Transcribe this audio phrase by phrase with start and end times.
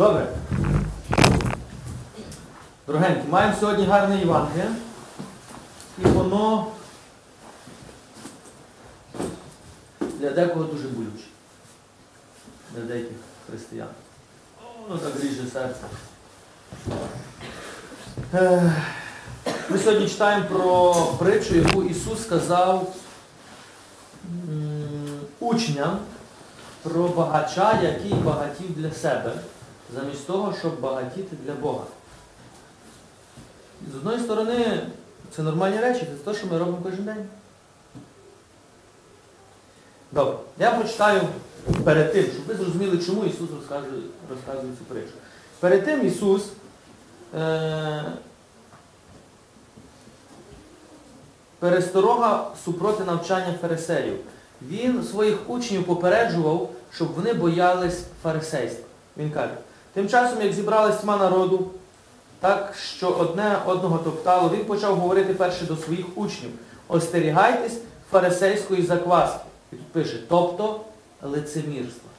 [0.00, 0.26] Добре.
[2.86, 4.70] Дорогенькі, маємо сьогодні гарне Євангеліє.
[5.98, 6.66] І воно
[10.00, 11.24] для декого дуже болюче.
[12.74, 13.16] Для деяких
[13.48, 13.88] християн.
[14.88, 15.84] Воно так ріже серце.
[18.34, 18.72] Е,
[19.70, 22.94] Ми сьогодні читаємо про притчу, яку Ісус сказав
[25.40, 25.98] учням
[26.82, 29.32] про багача, який багатів для себе,
[29.94, 31.84] замість того, щоб багатіти для Бога.
[33.92, 34.82] З одної сторони,
[35.36, 37.26] це нормальні речі, це те, що ми робимо кожен день.
[40.12, 41.20] Добре, я прочитаю
[41.84, 45.12] перед тим, щоб ви зрозуміли, чому Ісус розказує, розказує цю притчу.
[45.60, 46.42] Перед тим Ісус
[47.34, 48.04] е,
[51.58, 54.16] пересторога супроти навчання фарисеїв.
[54.62, 58.84] Він своїх учнів попереджував, щоб вони боялись фарисейства.
[59.16, 59.54] Він каже,
[59.94, 61.70] тим часом, як зібралась тьма народу,
[62.40, 66.50] так що одне одного топтало, він почав говорити перше до своїх учнів.
[66.88, 67.78] Остерігайтесь
[68.10, 69.40] фарисейської закваски.
[69.72, 70.80] І тут пише, тобто
[71.22, 72.10] лицемірства.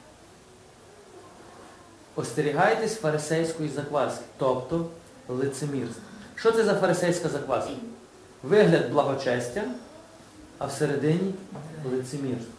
[2.14, 4.86] Остерігайтесь фарисейської закваски, тобто
[5.28, 6.02] лицемірства.
[6.34, 7.70] Що це за фарисейська закваска?
[8.42, 9.62] Вигляд благочестя,
[10.58, 11.34] а всередині
[11.92, 12.52] лицемірство.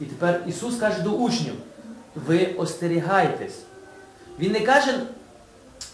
[0.00, 1.54] І тепер Ісус каже до учнів,
[2.14, 3.58] ви остерігайтесь.
[4.40, 5.00] Він не каже,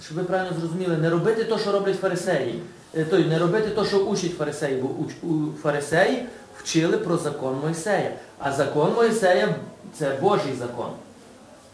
[0.04, 2.62] щоб ви правильно зрозуміли, не робити те, що роблять фарисеї.
[3.10, 4.88] Той, не робити те, що учать фарисеї, бо
[5.62, 6.26] фарисеї
[6.58, 8.12] вчили про закон Мойсея.
[8.38, 9.54] А закон Мойсея
[9.98, 10.90] це Божий закон.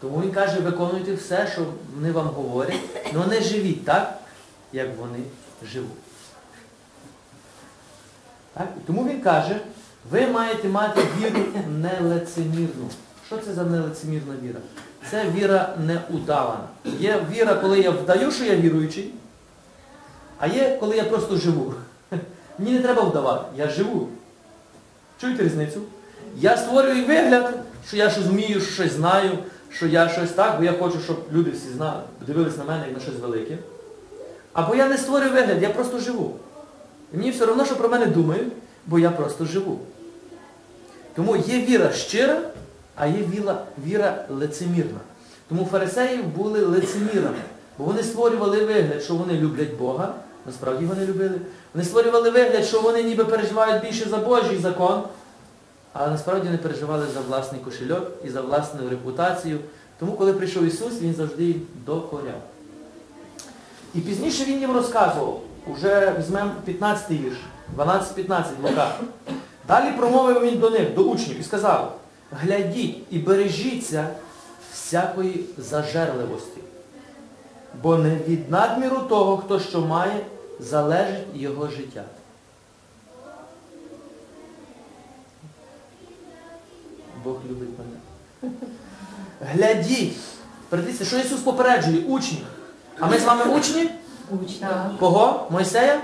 [0.01, 2.81] Тому він каже, виконуйте все, що вони вам говорять,
[3.15, 4.19] але не живіть так,
[4.73, 5.19] як вони
[5.73, 5.89] живуть.
[8.55, 8.69] Так?
[8.87, 9.61] Тому він каже,
[10.11, 12.91] ви маєте мати віру нелицемірну.
[13.33, 14.61] Що це за нелицемірна віра?
[15.11, 16.69] Це віра неудавана.
[16.85, 19.15] Є віра, коли я вдаю, що я віруючий,
[20.39, 21.75] а є, коли я просто живу.
[22.59, 24.09] Мені не треба вдавати, я живу.
[25.21, 25.81] Чуєте різницю?
[26.37, 27.55] Я створюю вигляд,
[27.89, 29.39] що я щось вмію, що щось знаю,
[29.71, 32.95] що я щось так, бо я хочу, щоб люди всі знали, дивились на мене як
[32.95, 33.59] на щось велике.
[34.53, 36.37] Або я не створюю вигляд, я просто живу.
[37.15, 38.53] І мені все одно, що про мене думають,
[38.87, 39.81] бо я просто живу.
[41.15, 42.41] Тому є віра щира,
[42.97, 45.01] а є віра, віра лицемірна.
[45.49, 47.43] Тому фарисеї були лицемірами,
[47.79, 50.15] бо вони створювали вигляд, що вони люблять Бога,
[50.47, 51.41] насправді вони любили.
[51.75, 55.03] Вони створювали вигляд, що вони ніби переживають більше за Божий закон,
[55.93, 59.59] але насправді не переживали за власний кошельок і за власну репутацію.
[59.99, 62.41] Тому, коли прийшов Ісус, Він завжди докоряв.
[63.95, 67.37] І пізніше Він їм розказував, уже візьмемо 15 вірш,
[67.77, 68.95] 12-15 Лука.
[69.69, 71.99] Далі промовив він до них, до учнів, і сказав,
[72.33, 74.09] глядіть і бережіться
[74.73, 76.61] всякої зажерливості,
[77.83, 80.21] бо не від надміру того, хто що має,
[80.61, 82.05] залежить його життя.
[87.25, 88.55] Бог любить мене.
[89.41, 90.17] Глядіть.
[90.69, 92.05] Придивіться, що Ісус попереджує?
[92.05, 92.45] Учні.
[92.99, 93.91] А ми з вами учні?
[94.31, 94.91] Учня.
[95.01, 95.47] Кого?
[95.51, 96.01] Мойсея?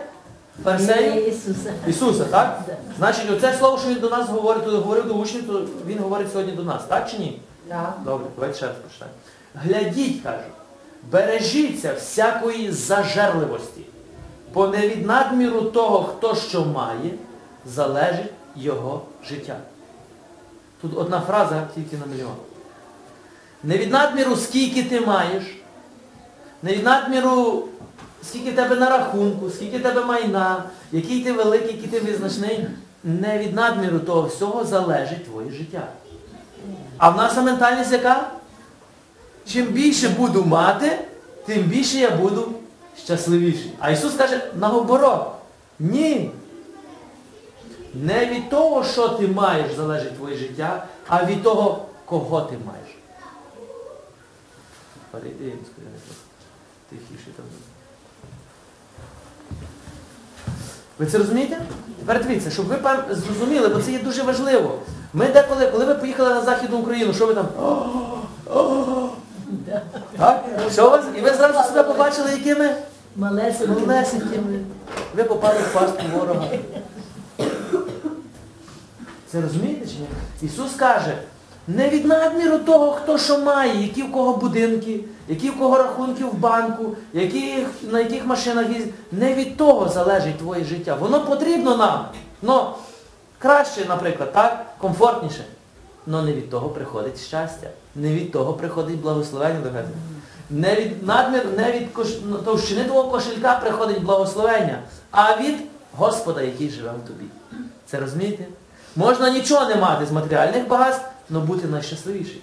[0.65, 1.29] Фарисеїв?
[1.29, 1.73] Ісуса.
[1.87, 2.63] Ісуса, так?
[2.67, 2.77] Да.
[2.99, 6.33] Значить, оце слово, що він до нас говорить, то говорив до учнів, то він говорить
[6.33, 7.41] сьогодні до нас, так чи ні?
[7.69, 7.93] Да.
[8.05, 9.17] Добре, давайте ще раз прочитаємо.
[9.55, 10.45] Глядіть, каже,
[11.11, 13.81] бережіться всякої зажерливості,
[14.55, 17.11] бо не від надміру того, хто що має,
[17.67, 19.57] залежить його життя.
[20.81, 22.35] Тут одна фраза тільки на мільйон.
[23.63, 25.45] Не від надміру, скільки ти маєш,
[26.63, 27.65] не від надміру,
[28.23, 32.67] скільки тебе на рахунку, скільки в тебе майна, який ти великий, який ти визначний,
[33.05, 35.89] не від надміру того всього залежить твоє життя.
[36.99, 38.31] А в наша ментальність яка?
[39.47, 40.99] Чим більше буду мати,
[41.47, 42.53] тим більше я буду
[43.05, 43.73] щасливіший.
[43.79, 45.27] А Ісус каже, наоборот,
[45.79, 46.31] ні.
[47.95, 52.89] Не від того, що ти маєш, залежить твоє життя, а від того, кого ти маєш.
[55.11, 55.53] Перейди,
[56.91, 57.45] тихіше там.
[60.99, 61.59] Ви це розумієте?
[61.99, 62.77] Тепер дивіться, щоб ви
[63.11, 64.79] зрозуміли, бо це є дуже важливо.
[65.13, 67.47] Ми деколи, коли ви поїхали на Західну Україну, що ви там?
[70.19, 70.45] Так?
[70.73, 71.05] Що вас?
[71.19, 72.75] І ви зразу себе побачили, якими
[73.17, 74.59] малесенькими.
[75.17, 76.45] Ви попали в пастку ворога.
[79.33, 80.07] Це розумієте чи ні?
[80.43, 81.19] Ісус каже,
[81.69, 86.25] не від надміру того, хто що має, які в кого будинки, які в кого рахунки
[86.25, 88.95] в банку, які, на яких машинах їздять.
[89.13, 90.95] Не від того залежить твоє життя.
[90.95, 92.05] Воно потрібно нам.
[92.43, 92.77] Но
[93.39, 95.45] краще, наприклад, так, комфортніше.
[96.07, 97.71] Но не від того приходить щастя.
[97.95, 99.89] Не від того приходить благословення до тебе.
[100.51, 101.95] Не від надмір, не від
[102.45, 104.79] товщини твого кошелька приходить благословення,
[105.11, 105.55] а від
[105.97, 107.25] Господа, який живе в тобі.
[107.87, 108.45] Це розумієте?
[108.97, 112.41] Можна нічого не мати з матеріальних багатств, але бути найщасливішим.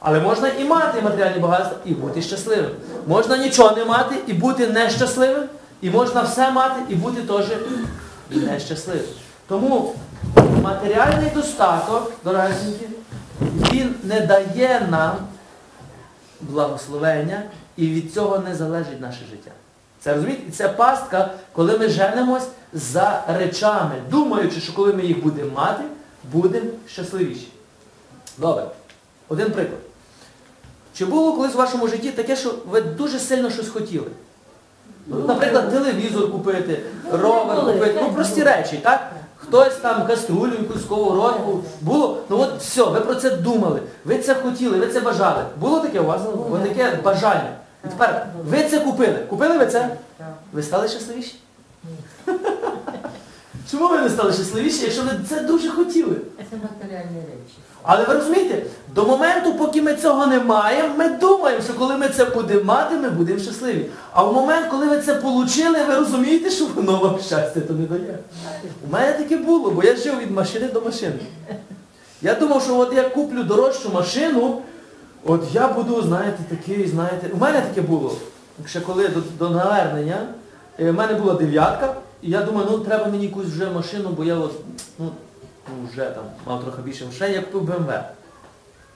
[0.00, 2.70] Але можна і мати матеріальні багатства, і бути щасливим.
[3.06, 5.44] Можна нічого не мати і бути нещасливим,
[5.80, 7.46] і можна все мати і бути теж
[8.30, 9.04] нещасливим.
[9.48, 9.94] Тому
[10.62, 12.86] матеріальний достаток, дорогесенькі,
[13.72, 15.16] він не дає нам
[16.40, 17.42] благословення,
[17.76, 19.50] і від цього не залежить наше життя.
[20.00, 20.42] Це розумієте?
[20.48, 25.84] І це пастка, коли ми женимось за речами, думаючи, що коли ми їх будемо мати,
[26.32, 27.48] будемо щасливіші.
[28.38, 28.64] Добре.
[29.28, 29.80] Один приклад.
[30.94, 34.06] Чи було колись в вашому житті таке, що ви дуже сильно щось хотіли?
[35.06, 36.82] Ну, Наприклад, телевізор купити,
[37.12, 39.12] ровер купити, ну прості речі, так?
[39.36, 41.64] Хтось там каструлю, якусь сковородку.
[41.80, 45.44] Було, ну от все, ви про це думали, ви це хотіли, ви це бажали.
[45.56, 46.22] Було таке у вас?
[46.22, 47.56] Було, От таке бажання.
[47.84, 49.18] І тепер ви це купили.
[49.28, 49.96] Купили ви це?
[50.52, 51.34] Ви стали щасливіші?
[53.70, 56.16] Чому ви не стали щасливіші, якщо ви це дуже хотіли?
[56.50, 57.56] Це матеріальні речі.
[57.82, 58.62] Але ви розумієте,
[58.94, 62.96] до моменту, поки ми цього не маємо, ми думаємо, що коли ми це будемо мати,
[62.96, 63.86] ми будемо щасливі.
[64.12, 67.86] А в момент, коли ви це отримали, ви розумієте, що воно вам щастя то не
[67.86, 68.18] дає.
[68.88, 71.18] У мене таке було, бо я жив від машини до машини.
[72.22, 74.62] Я думав, що от я куплю дорожчу машину,
[75.24, 78.16] от я буду, знаєте, такий, знаєте, у мене таке було.
[78.66, 80.26] Ще коли до, до навернення,
[80.80, 84.24] е, в мене була дев'ятка, і я думаю, ну треба мені якусь вже машину, бо
[84.24, 84.52] я от,
[84.98, 85.10] ну,
[85.92, 87.92] вже там мав трохи більше грошей, я купив БМВ.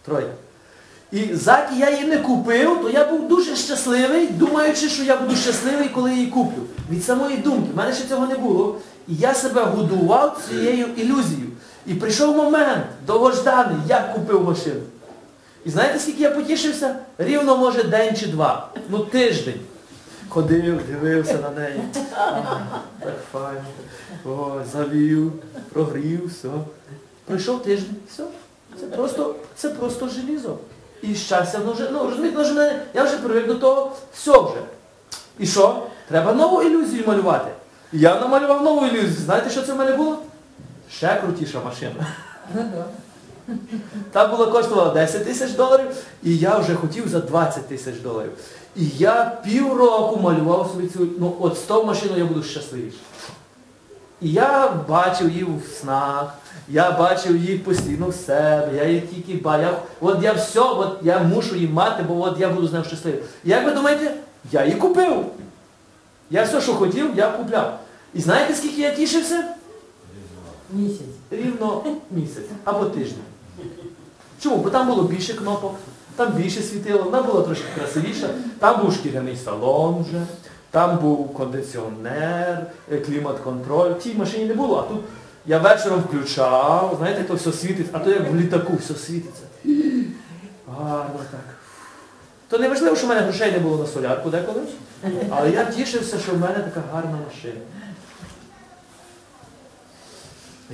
[0.05, 0.27] Троє.
[1.13, 5.37] І заки я її не купив, то я був дуже щасливий, думаючи, що я буду
[5.37, 6.63] щасливий, коли її куплю.
[6.91, 7.69] Від самої думки.
[7.75, 8.77] В мене ще цього не було.
[9.09, 11.47] І я себе годував цією ілюзією.
[11.87, 14.81] І прийшов момент, довгожданий, я купив машину.
[15.65, 16.97] І знаєте, скільки я потішився?
[17.19, 18.69] Рівно, може, день чи два.
[18.89, 19.61] Ну, тиждень.
[20.29, 21.81] Ходив, дивився на неї.
[23.01, 23.65] Так файно.
[24.73, 25.33] Завів,
[25.73, 26.49] прогрів, все.
[27.25, 28.25] Пройшов тиждень, все.
[28.81, 30.59] Це просто, це просто желізо.
[31.03, 34.63] І щастя, воно вже, ну, розумієте, воно вже я вже привик до того, все вже.
[35.39, 35.83] І що?
[36.09, 37.51] Треба нову ілюзію малювати.
[37.93, 39.13] І я намалював нову ілюзію.
[39.25, 40.19] Знаєте, що це в мене було?
[40.91, 42.07] Ще крутіша машина.
[44.13, 45.87] Та була коштувала 10 тисяч доларів,
[46.23, 48.33] і я вже хотів за 20 тисяч доларів.
[48.77, 53.01] І я півроку малював собі цю, ну от з того машину я буду щасливіший.
[54.21, 56.35] І я бачив її в снах,
[56.69, 59.77] я бачив її постійно в себе, я її тільки бачив.
[60.01, 63.21] От я все, от я мушу її мати, бо от я буду з нею щасливий.
[63.45, 64.15] І як ви думаєте,
[64.53, 65.25] я її купив.
[66.31, 67.79] Я все, що хотів, я купляв.
[68.15, 69.45] І знаєте, скільки я тішився?
[70.73, 71.07] Місяць.
[71.31, 73.23] Рівно місяць або тиждень.
[74.41, 74.57] Чому?
[74.57, 75.75] Бо там було більше кнопок,
[76.17, 80.23] там більше світило, вона була трошки красивіша, там був шкіряний салон вже,
[80.71, 83.91] там був кондиціонер, е, клімат-контроль.
[83.91, 85.05] В тій машині не було, а тут
[85.47, 89.43] я вечором включав, знаєте, то все світить, а то як в літаку все світиться.
[90.79, 91.57] Гарно так.
[92.49, 94.61] То не важливо, що в мене грошей не було на солярку деколи,
[95.31, 97.61] але я тішився, що в мене така гарна машина.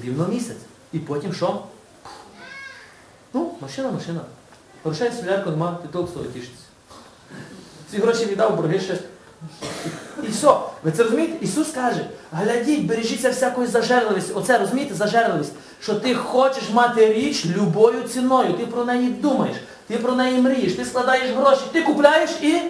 [0.05, 0.57] Рівно місяць.
[0.93, 1.63] І потім що?
[3.33, 4.21] Ну, машина, машина.
[4.85, 6.63] Грошей солярку нема, ти толк стоїть тішитися.
[7.91, 8.99] Ці гроші віддав, борги ще.
[10.23, 10.55] І все.
[10.85, 11.45] Ви це розумієте?
[11.45, 14.33] Ісус каже, глядіть, бережіться всякої зажерливості.
[14.33, 19.97] Оце розумієте, зажерливість, що ти хочеш мати річ любою ціною, ти про неї думаєш, ти
[19.97, 22.61] про неї мрієш, ти складаєш гроші, ти купляєш і.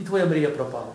[0.00, 0.86] І твоя мрія пропала.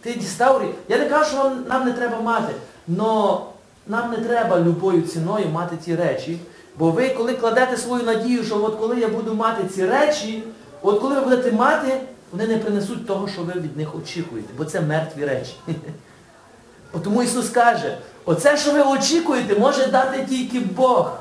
[0.00, 0.70] Ти дістав річ.
[0.88, 2.54] Я не кажу, що нам не треба мати,
[2.98, 3.38] але
[3.86, 6.38] нам не треба любою ціною мати ці речі.
[6.78, 10.42] Бо ви, коли кладете свою надію, що от коли я буду мати ці речі,
[10.82, 12.00] от коли ви будете мати,
[12.32, 15.54] вони не принесуть того, що ви від них очікуєте, бо це мертві речі.
[17.04, 21.12] Тому Ісус каже, оце, що ви очікуєте, може дати тільки Бог.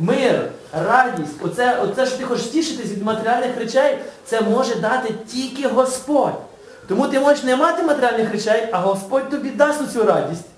[0.00, 5.68] Мир, радість, оце, оце, що ти хочеш тішитись від матеріальних речей, це може дати тільки
[5.68, 6.40] Господь.
[6.88, 10.51] Тому ти можеш не мати матеріальних речей, а Господь тобі дасть цю радість.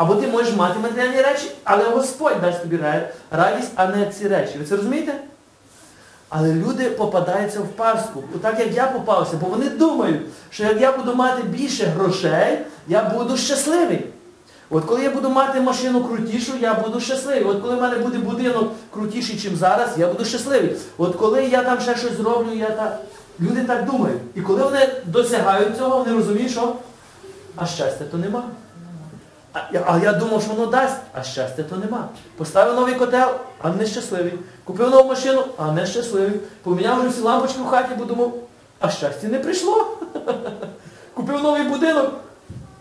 [0.00, 2.78] Або ти можеш мати матеріальні речі, але Господь дасть тобі
[3.30, 4.58] радість, а не ці речі.
[4.58, 5.14] Ви це розумієте?
[6.28, 10.92] Але люди попадаються в пастку, так як я попався, бо вони думають, що як я
[10.92, 14.06] буду мати більше грошей, я буду щасливий.
[14.70, 17.44] От коли я буду мати машину крутішу, я буду щасливий.
[17.44, 20.76] От коли в мене буде будинок крутіший, ніж зараз, я буду щасливий.
[20.98, 23.00] От коли я там ще щось зроблю, я так...
[23.40, 24.20] Люди так думають.
[24.34, 26.76] І коли вони досягають цього, вони розуміють, що
[27.56, 28.42] а щастя то нема.
[29.52, 32.08] А, я- думав, що воно дасть, а щастя то нема.
[32.36, 33.30] Поставив новий котел,
[33.62, 34.32] а не щасливий.
[34.64, 36.40] Купив нову машину, а не щасливий.
[36.62, 38.34] Поміняв вже всі лампочки в хаті, бо думав,
[38.80, 39.98] а щастя не прийшло.
[41.14, 42.10] Купив новий будинок,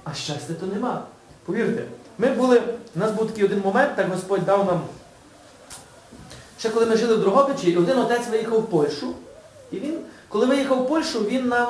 [0.04, 1.02] а щастя то нема.
[1.46, 1.84] Повірте,
[2.18, 2.62] ми були,
[2.96, 4.82] у нас був такий один момент, так Господь дав нам.
[6.60, 9.14] Ще коли ми жили в Дрогобичі, один отець виїхав в Польщу.
[9.72, 10.00] І він,
[10.30, 11.68] коли виїхав в Польщу, він нам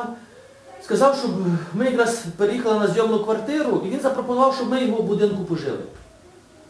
[0.84, 1.32] сказав, щоб
[1.74, 5.80] ми якраз переїхали на зйомну квартиру, і він запропонував, щоб ми його в будинку пожили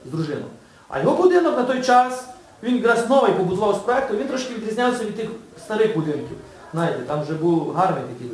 [0.06, 0.46] з дружиною.
[0.90, 2.26] А його будинок на той час,
[2.64, 5.30] він якраз новий побудував з проекту, він трошки відрізнявся від тих
[5.66, 6.38] старих будинків.
[6.74, 8.32] Знаєте, там вже був гарний такий.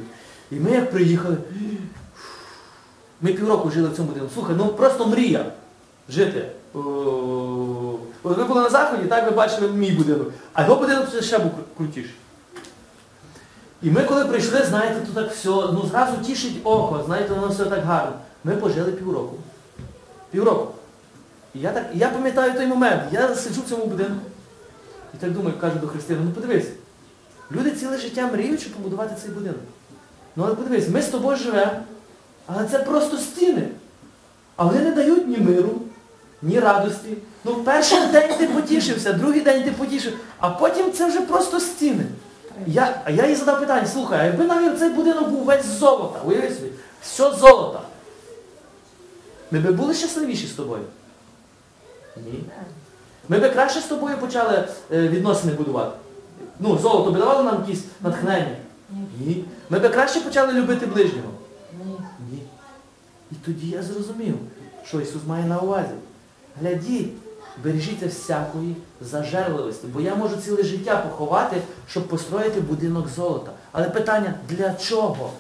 [0.51, 1.37] І ми як приїхали,
[3.21, 4.29] ми півроку жили в цьому будинку.
[4.33, 5.45] Слухай, ну просто мрія
[6.09, 6.47] жити.
[8.23, 10.27] Ви були на заході, так ви бачили мій будинок.
[10.53, 12.15] А його будинок ще був крутіший.
[13.81, 17.65] І ми коли прийшли, знаєте, то так все, ну зразу тішить око, знаєте, воно все
[17.65, 18.13] так гарно.
[18.43, 19.35] Ми пожили півроку.
[20.31, 20.67] Півроку.
[21.53, 24.25] І я так, я пам'ятаю той момент, я сиджу в цьому будинку.
[25.13, 26.67] І так думаю, кажу до Христини, ну подивись,
[27.51, 29.59] люди ціле життя мріють, щоб побудувати цей будинок.
[30.35, 31.71] Ну але подивись, ми з тобою живемо,
[32.45, 33.67] але це просто стіни.
[34.55, 35.81] А вони не дають ні миру,
[36.41, 37.17] ні радості.
[37.43, 42.05] Ну, перший день ти потішився, другий день ти потішив, а потім це вже просто стіни.
[42.67, 45.77] Я, а я їй задав питання, слухай, а якби навіть цей будинок був весь з
[45.77, 46.69] золота, уяви собі,
[47.01, 47.81] все золото.
[49.51, 50.83] Ми би були щасливіші з тобою?
[52.17, 52.43] Ні.
[53.29, 55.97] Ми би краще з тобою почали е, відносини будувати.
[56.59, 58.55] Ну, золото би давало нам якісь натхнення.
[59.19, 59.45] Ні.
[59.69, 61.29] Ми би краще почали любити ближнього.
[62.31, 62.41] Ні.
[63.31, 64.35] І тоді я зрозумів,
[64.85, 65.93] що Ісус має на увазі.
[66.61, 67.13] Глядіть,
[67.63, 73.51] бережіться всякої зажерливості, бо я можу ціле життя поховати, щоб построїти будинок золота.
[73.71, 75.31] Але питання, для чого?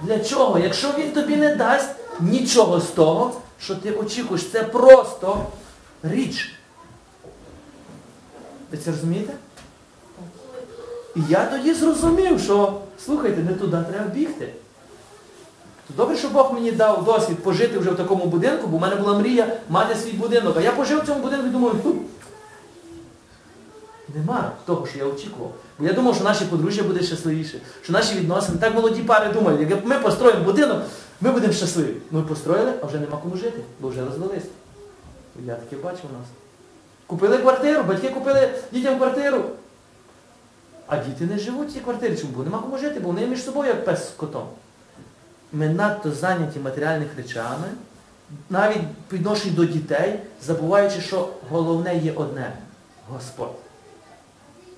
[0.00, 0.58] Для чого?
[0.58, 1.90] Якщо він тобі не дасть
[2.20, 5.46] нічого з того, що ти очікуєш, це просто
[6.02, 6.54] річ.
[8.72, 9.32] Ви це розумієте?
[11.16, 14.52] І я тоді зрозумів, що, слухайте, не туди треба бігти.
[15.88, 18.96] То добре, що Бог мені дав досвід пожити вже в такому будинку, бо в мене
[18.96, 20.56] була мрія мати свій будинок.
[20.58, 21.94] А я пожив в цьому будинку і думаю, «Фу,
[24.14, 25.54] нема того, що я очікував.
[25.78, 29.70] Бо я думав, що наше подружжя буде щасливіше, що наші відносини, так молоді пари думають,
[29.70, 30.82] як ми построїмо будинок,
[31.20, 31.96] ми будемо щасливі.
[32.10, 34.46] Ми построїли, а вже нема кому жити, бо вже розвелися.
[35.46, 36.26] Я таке бачив у нас.
[37.06, 39.44] Купили квартиру, батьки купили дітям квартиру.
[40.86, 42.16] А діти не живуть в цій квартирі.
[42.16, 42.32] Чому?
[42.36, 44.46] Бо нема кому жити, бо вони між собою як пес з котом.
[45.52, 47.66] Ми надто зайняті матеріальними речами,
[48.50, 49.16] навіть по
[49.50, 52.52] до дітей, забуваючи, що головне є одне
[53.08, 53.56] Господь.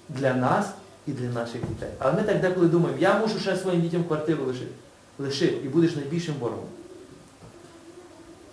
[0.09, 0.66] Для нас
[1.07, 1.88] і для наших дітей.
[1.99, 4.73] Але ми так деколи думаємо, я мушу ще своїм дітям квартиру лишити.
[5.19, 6.64] Лишив і будеш найбільшим ворогом.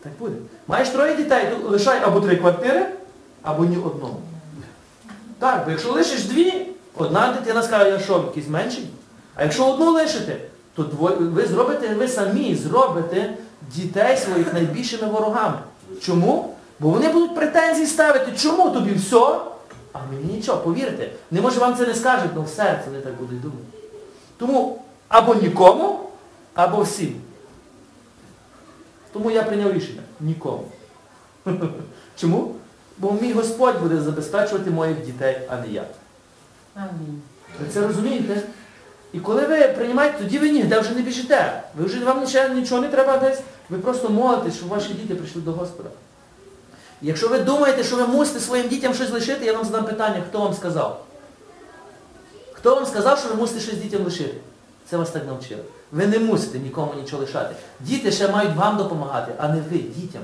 [0.01, 0.35] Так буде.
[0.67, 2.85] Маєш троє дітей, то лишай або три квартири,
[3.41, 4.17] або ні одного.
[5.39, 8.87] Так, бо якщо лишиш дві, одна дитина скаже, я що, якийсь менший?
[9.35, 10.37] А якщо одну лишите,
[10.83, 13.33] то ви зробите, ви самі зробите
[13.75, 15.57] дітей своїх найбільшими ворогами.
[16.01, 16.55] Чому?
[16.79, 19.39] Бо вони будуть претензії ставити, чому тобі все,
[19.93, 21.09] а мені нічого, повірте.
[21.31, 23.63] Не може вам це не скажуть, але в серці вони так будуть думати.
[24.37, 25.99] Тому або нікому,
[26.53, 27.21] або всім.
[29.13, 30.01] Тому я прийняв рішення.
[30.19, 30.63] Нікому.
[32.15, 32.55] Чому?
[32.97, 35.83] Бо мій Господь буде забезпечувати моїх дітей, а не я.
[36.75, 37.21] Амінь.
[37.59, 38.43] Ви це розумієте?
[39.13, 41.63] І коли ви приймаєте, тоді ви ніде вже не біжите.
[41.77, 43.39] Ви вже вам нічого, нічого не треба десь.
[43.69, 45.89] Ви просто молитесь, щоб ваші діти прийшли до Господа.
[47.01, 50.39] Якщо ви думаєте, що ви мусите своїм дітям щось лишити, я вам задам питання, хто
[50.39, 51.05] вам сказав?
[52.53, 54.37] Хто вам сказав, що ви мусите щось дітям лишити?
[54.89, 55.61] Це вас так навчили.
[55.91, 57.55] Ви не мусите нікому нічого лишати.
[57.79, 60.21] Діти ще мають вам допомагати, а не ви дітям.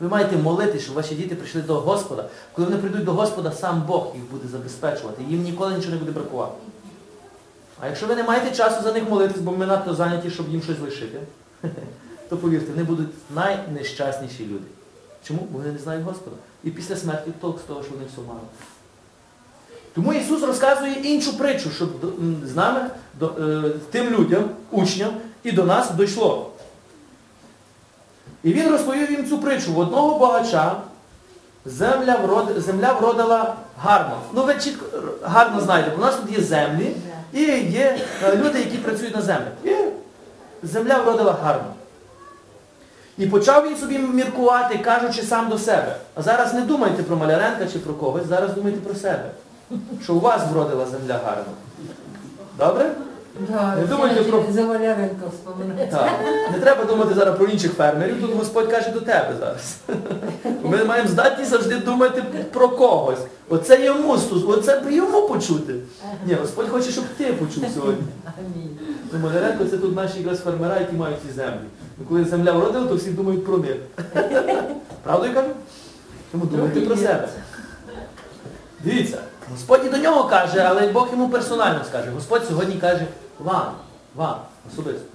[0.00, 2.24] Ви маєте молитись, щоб ваші діти прийшли до Господа.
[2.52, 5.22] Коли вони прийдуть до Господа, сам Бог їх буде забезпечувати.
[5.28, 6.52] Їм ніколи нічого не буде бракувати.
[7.82, 10.62] А якщо ви не маєте часу за них молитись, бо ми надто зайняті, щоб їм
[10.62, 11.20] щось лишити,
[12.28, 14.64] то повірте, вони будуть найнещасніші люди.
[15.24, 15.40] Чому?
[15.50, 16.36] Бо вони не знають Господа.
[16.64, 18.40] І після смерті толк з того, що вони все мали.
[19.94, 21.88] Тому Ісус розказує іншу притчу, щоб
[22.44, 25.10] з нами, до, е, тим людям, учням,
[25.42, 26.50] і до нас дійшло.
[28.42, 29.72] І він розповів їм цю притчу.
[29.72, 30.76] В одного багача
[31.64, 32.54] земля, врод...
[32.56, 34.20] земля вродила гарно.
[34.32, 34.86] Ну ви чітко
[35.22, 36.96] гарно знаєте, бо у нас тут є землі
[37.32, 39.52] і є е, люди, які працюють на землях.
[39.64, 39.70] І
[40.62, 41.74] земля вродила гарно.
[43.18, 45.96] І почав він собі міркувати, кажучи сам до себе.
[46.14, 49.30] А зараз не думайте про Маляренка чи про когось, зараз думайте про себе.
[50.02, 51.52] Що у вас вродила земля гарно.
[52.58, 52.90] Добре?
[53.40, 55.88] Да, Не думайте про- Заваляренко вспоминати.
[55.90, 56.10] Так.
[56.52, 59.76] Не треба думати зараз про інших фермерів, тут Господь каже до тебе зараз.
[60.62, 62.22] Ми маємо здатність завжди думати
[62.52, 63.18] про когось.
[63.48, 65.74] Оце йому, стос- оце б йому почути.
[66.26, 68.02] Ні, Господь хоче, щоб ти почув сьогодні.
[68.38, 68.78] Амінь.
[69.12, 71.58] Ну, Маляренко це тут наші якраз фермера, які мають ці землі.
[71.98, 73.76] Ну, коли земля вродила, то всі думають про них.
[75.02, 75.48] Правду я кажу?
[76.32, 77.28] Тому думайте про себе.
[78.84, 79.18] Дивіться,
[79.50, 82.10] Господь і до нього каже, але Бог йому персонально скаже.
[82.14, 83.06] Господь сьогодні каже
[83.42, 83.72] вам,
[84.14, 84.36] вам,
[84.72, 85.06] особисто.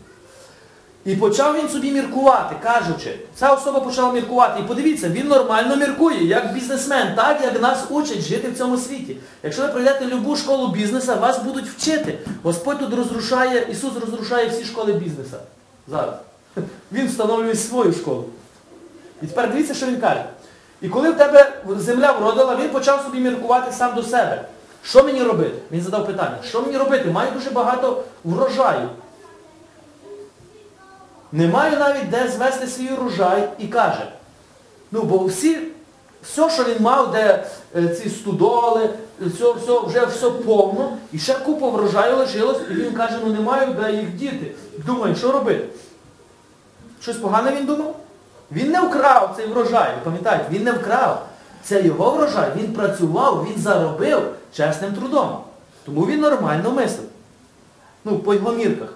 [1.07, 4.61] І почав він собі міркувати, кажучи, ця особа почала міркувати.
[4.61, 9.17] І подивіться, він нормально міркує, як бізнесмен, так як нас учать жити в цьому світі.
[9.43, 12.17] Якщо ви прийдете в любу школу бізнесу, вас будуть вчити.
[12.43, 15.37] Господь тут розрушає, Ісус розрушає всі школи бізнесу.
[15.87, 16.15] Зараз.
[16.91, 18.25] Він встановлює свою школу.
[19.21, 20.25] І тепер дивіться, що він каже.
[20.81, 24.45] І коли в тебе земля вродила, він почав собі міркувати сам до себе.
[24.89, 25.57] Що мені робити?
[25.71, 27.11] Він задав питання, що мені робити?
[27.11, 28.89] Маю дуже багато врожаю.
[31.31, 34.11] Не маю навіть де звести свій урожай і каже.
[34.91, 35.59] Ну, бо всі,
[36.23, 38.89] все, що він мав, де е, ці студоли,
[39.21, 43.39] все, все, вже все повно, і ще купа врожаю лишилось, і він каже, ну не
[43.39, 44.51] маю де їх діти.
[44.77, 45.67] Думаю, що робити?
[47.01, 47.95] Щось погане він думав?
[48.51, 51.27] Він не вкрав цей врожай, пам'ятаєте, він не вкрав.
[51.67, 54.21] Це його врожай, він працював, він заробив
[54.53, 55.37] чесним трудом.
[55.85, 57.07] Тому він нормально мислив.
[58.05, 58.93] Ну, по його мірках.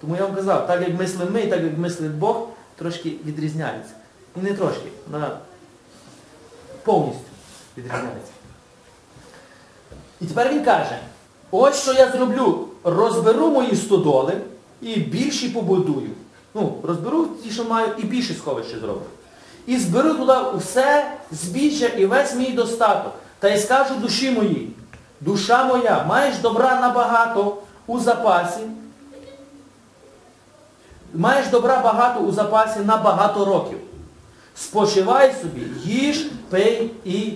[0.00, 3.92] Тому я вам казав, так як мислимо ми так як мислить Бог, трошки відрізняється.
[4.36, 5.38] І не трошки, на
[6.84, 7.20] повністю
[7.76, 8.32] відрізняється.
[10.20, 10.98] І тепер він каже,
[11.50, 14.36] ось що я зроблю, розберу мої стодоли
[14.80, 16.10] і більші побудую.
[16.54, 19.06] Ну, розберу ті, що маю, і більше сховище зроблю.
[19.66, 23.12] І зберу туди усе збіччя і весь мій достаток.
[23.38, 24.68] Та й скажу душі моїй,
[25.20, 28.60] душа моя, маєш добра набагато у запасі,
[31.14, 33.78] маєш добра багато у запасі на багато років.
[34.56, 37.32] Спочивай собі, їж, пий і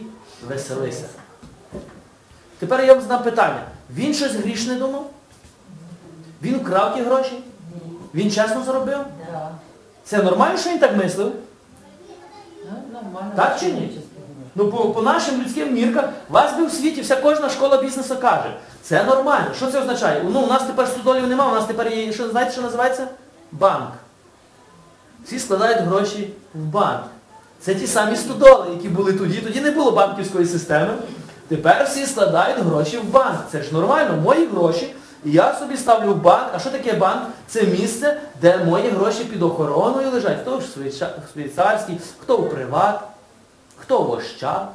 [0.48, 1.04] веселися.
[2.58, 3.62] Тепер я вам задам питання.
[3.94, 5.10] Він щось грішне думав?
[6.42, 7.42] Він вкрав ті гроші?
[8.14, 8.98] Він чесно заробив?
[9.32, 9.50] Да.
[10.04, 11.32] Це нормально, що він так мислив?
[13.02, 13.32] Нормально.
[13.36, 13.98] Так чи ні?
[14.54, 18.56] Ну, по, по нашим людським міркам, вас би в світі, вся кожна школа бізнесу каже.
[18.82, 19.46] Це нормально.
[19.56, 20.24] Що це означає?
[20.32, 23.08] Ну, у нас тепер студолів немає, у нас тепер є, що, знаєте, що називається?
[23.52, 23.90] Банк.
[25.24, 27.02] Всі складають гроші в банк.
[27.60, 29.38] Це ті самі студоли, які були тоді.
[29.38, 30.94] Тоді не було банківської системи.
[31.48, 33.38] Тепер всі складають гроші в банк.
[33.52, 34.94] Це ж нормально, мої гроші.
[35.26, 36.48] Я собі ставлю банк.
[36.54, 37.22] А що таке банк?
[37.46, 40.38] Це місце, де мої гроші під охороною лежать.
[40.42, 40.62] Хто в
[41.32, 43.00] швейцарській, хто в приват,
[43.76, 44.68] хто в Ощад.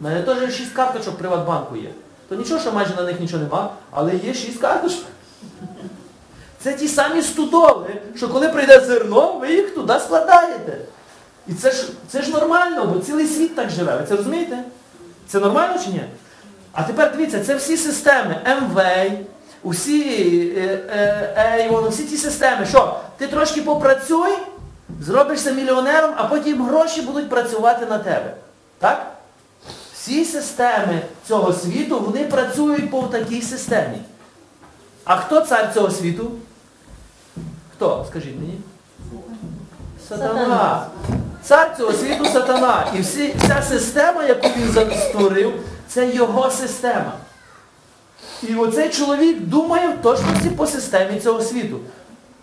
[0.00, 1.90] У мене теж шість карточок Приватбанку є.
[2.28, 5.04] То нічого, що майже на них нічого нема, але є шість карточок.
[6.60, 10.78] Це ті самі студоли, що коли прийде зерно, ви їх туди складаєте.
[11.46, 13.96] І це ж, це ж нормально, бо цілий світ так живе.
[13.96, 14.58] Ви це розумієте?
[15.28, 16.04] Це нормально чи ні?
[16.72, 18.82] А тепер дивіться, це всі системи МВ,
[19.62, 20.02] усі
[20.56, 22.66] е, е, Avon, всі ті системи.
[22.66, 23.00] Що?
[23.16, 24.32] Ти трошки попрацюй,
[25.00, 28.34] зробишся мільйонером, а потім гроші будуть працювати на тебе.
[28.78, 29.06] Так?
[29.94, 33.98] Всі системи цього світу, вони працюють по такій системі.
[35.04, 36.30] А хто цар цього світу?
[37.76, 38.06] Хто?
[38.10, 38.58] Скажіть мені.
[40.08, 40.86] Сатана.
[41.42, 42.86] Цар цього світу сатана.
[42.96, 45.52] І всі, вся система, яку він створив,
[45.88, 47.12] це його система.
[48.48, 51.80] І оцей чоловік думає в точності по системі цього світу,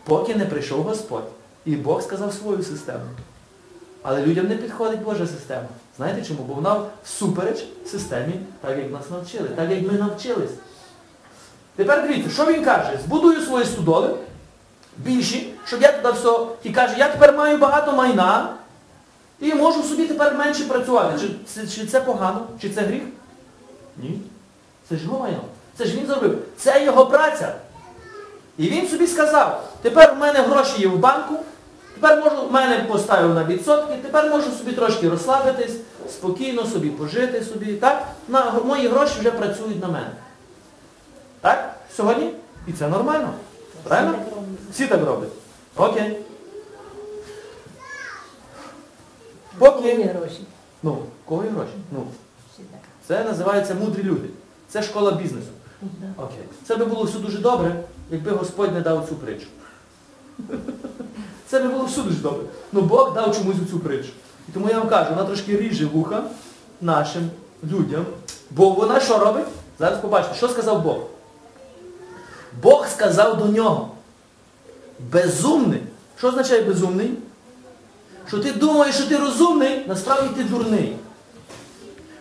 [0.03, 1.27] поки не прийшов Господь.
[1.65, 3.03] І Бог сказав свою систему.
[4.01, 5.67] Але людям не підходить Божа система.
[5.97, 6.43] Знаєте чому?
[6.43, 10.51] Бо вона всупереч системі, так як нас навчили, так як ми навчились.
[11.75, 12.99] Тепер дивіться, що він каже?
[13.05, 14.15] Збудую свої студоли,
[14.97, 16.39] більші, щоб я туди все.
[16.63, 18.53] І каже, я тепер маю багато майна
[19.39, 21.27] і можу собі тепер менше працювати.
[21.55, 22.47] Чи чи це погано?
[22.61, 23.03] Чи це гріх?
[23.97, 24.21] Ні.
[24.89, 25.41] Це ж його майно.
[25.79, 26.37] Це ж він зробив.
[26.57, 27.55] Це його праця.
[28.57, 31.35] І він собі сказав, тепер в мене гроші є в банку,
[31.93, 35.75] тепер можу, в мене поставив на відсотки, тепер можу собі трошки розслабитись,
[36.09, 37.73] спокійно собі пожити собі.
[37.73, 38.07] Так?
[38.27, 40.11] На, мої гроші вже працюють на мене.
[41.41, 41.75] Так?
[41.95, 42.33] Сьогодні?
[42.67, 43.33] І це нормально.
[43.83, 44.15] Правильно?
[44.71, 45.31] Всі так роблять.
[45.75, 46.17] Окей.
[49.59, 50.03] Кого є Поки.
[50.03, 50.39] гроші?
[50.83, 51.73] Ну, кого є гроші?
[51.91, 52.07] Ну,
[53.07, 54.29] це називається мудрі люди.
[54.69, 55.49] Це школа бізнесу.
[56.17, 56.43] Окей.
[56.67, 59.47] Це би було все дуже добре, якби Господь не дав цю притчу.
[61.47, 62.43] Це би було все дуже добре.
[62.71, 64.09] Ну Бог дав чомусь цю притчу.
[64.49, 66.23] І тому я вам кажу, вона трошки ріже вуха
[66.81, 67.29] нашим
[67.71, 68.05] людям.
[68.51, 69.45] Бо вона що робить?
[69.79, 70.97] Зараз побачите, що сказав Бог.
[72.61, 73.91] Бог сказав до нього.
[75.11, 75.83] Безумний.
[76.17, 77.11] Що означає безумний?
[78.27, 80.95] Що ти думаєш, що ти розумний, насправді ти дурний.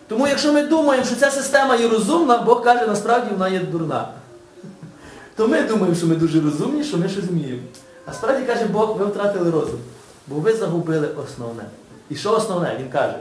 [0.09, 4.09] Тому якщо ми думаємо, що ця система є розумна, Бог каже, насправді вона є дурна.
[5.37, 7.62] То ми думаємо, що ми дуже розумні, що ми щось вміємо.
[8.07, 9.81] А справді каже Бог, ви втратили розум,
[10.27, 11.62] бо ви загубили основне.
[12.11, 12.77] І що основне?
[12.81, 13.16] Він каже,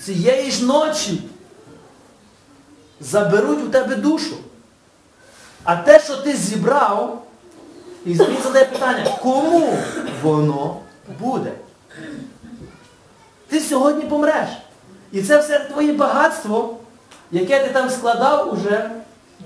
[0.00, 1.22] цієї ж ночі
[3.00, 4.36] заберуть у тебе душу.
[5.64, 7.22] А те, що ти зібрав,
[8.06, 9.78] і він задає питання, кому
[10.22, 10.76] воно
[11.20, 11.52] буде?
[13.48, 14.48] Ти сьогодні помреш.
[15.12, 16.76] І це все твоє багатство,
[17.30, 18.90] яке ти там складав уже,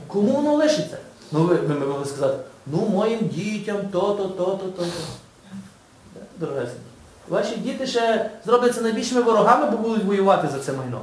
[0.06, 0.96] кому воно лишиться?
[1.32, 4.84] Ну, ви, ми, ми могли сказати, ну моїм дітям то-то, то-то, то-то.
[7.28, 11.00] Ваші діти ще зробляться найбільшими ворогами, бо будуть воювати за це майно.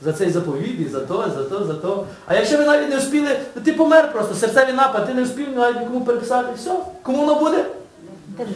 [0.00, 2.06] За цей заповіт, і за то, за то, за то.
[2.26, 5.48] А якщо ви навіть не встигли, то ти помер просто, серцевий напад, ти не встиг
[5.56, 6.52] навіть нікому переписати.
[6.56, 7.64] Все, кому воно буде?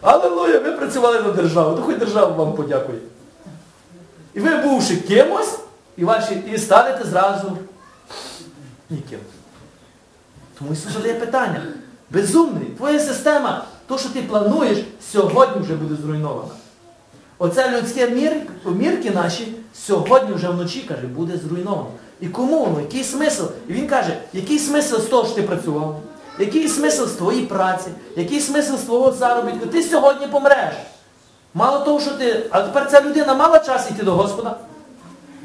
[0.00, 2.98] Аллилуйя, ви працювали на державу, то хоч держава вам подякує.
[4.34, 5.58] І ви, бувши кимось,
[5.96, 7.56] і, ваші, і станете зразу
[8.90, 9.18] ніким.
[10.58, 11.62] Тому Ісус задає питання.
[12.10, 14.78] Безумний, твоя система, то, що ти плануєш,
[15.12, 16.50] сьогодні вже буде зруйнована.
[17.38, 18.32] Оце людське мір,
[18.64, 21.90] мірки наші сьогодні вже вночі, каже, буде зруйновано.
[22.20, 22.80] І кому воно?
[22.80, 23.44] Який смисл?
[23.68, 26.00] І він каже, який смисл з того, що ти працював?
[26.38, 27.88] Який смисл з твоєї праці?
[28.16, 29.66] Який смисл з твого заробітку?
[29.66, 30.74] Ти сьогодні помреш.
[31.54, 32.46] Мало того, що ти...
[32.50, 34.56] А тепер ця людина мала час йти до Господа?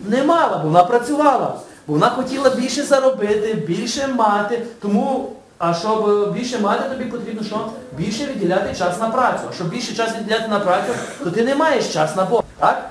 [0.07, 1.53] Не мала, бо вона працювала.
[1.87, 4.65] Бо вона хотіла більше заробити, більше мати.
[4.81, 7.69] Тому, а щоб більше мати, тобі потрібно що?
[7.97, 9.43] Більше відділяти час на працю.
[9.49, 12.43] А щоб більше час відділяти на працю, то ти не маєш час на Бога.
[12.59, 12.89] Так?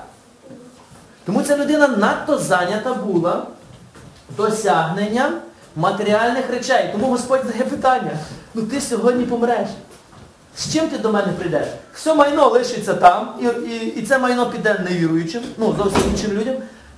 [1.25, 3.43] Тому ця людина надто зайнята була
[4.37, 5.33] досягненням
[5.75, 6.89] матеріальних речей.
[6.91, 8.11] Тому Господь задає питання,
[8.53, 9.67] ну ти сьогодні помреш.
[10.57, 11.67] З чим ти до мене прийдеш?
[11.93, 16.55] Все майно лишиться там, і, і, і це майно піде невіруючим, ну, зовсім іншим людям,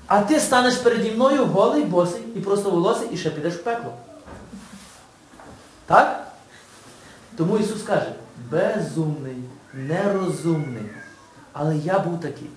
[0.08, 3.94] а ти станеш переді мною голий, босий і просто волосий, і ще підеш в пекло.
[5.86, 6.28] Так?
[7.38, 8.12] Тому Ісус каже,
[8.52, 9.38] безумний,
[9.74, 10.90] нерозумний.
[11.54, 12.50] Але я був такий.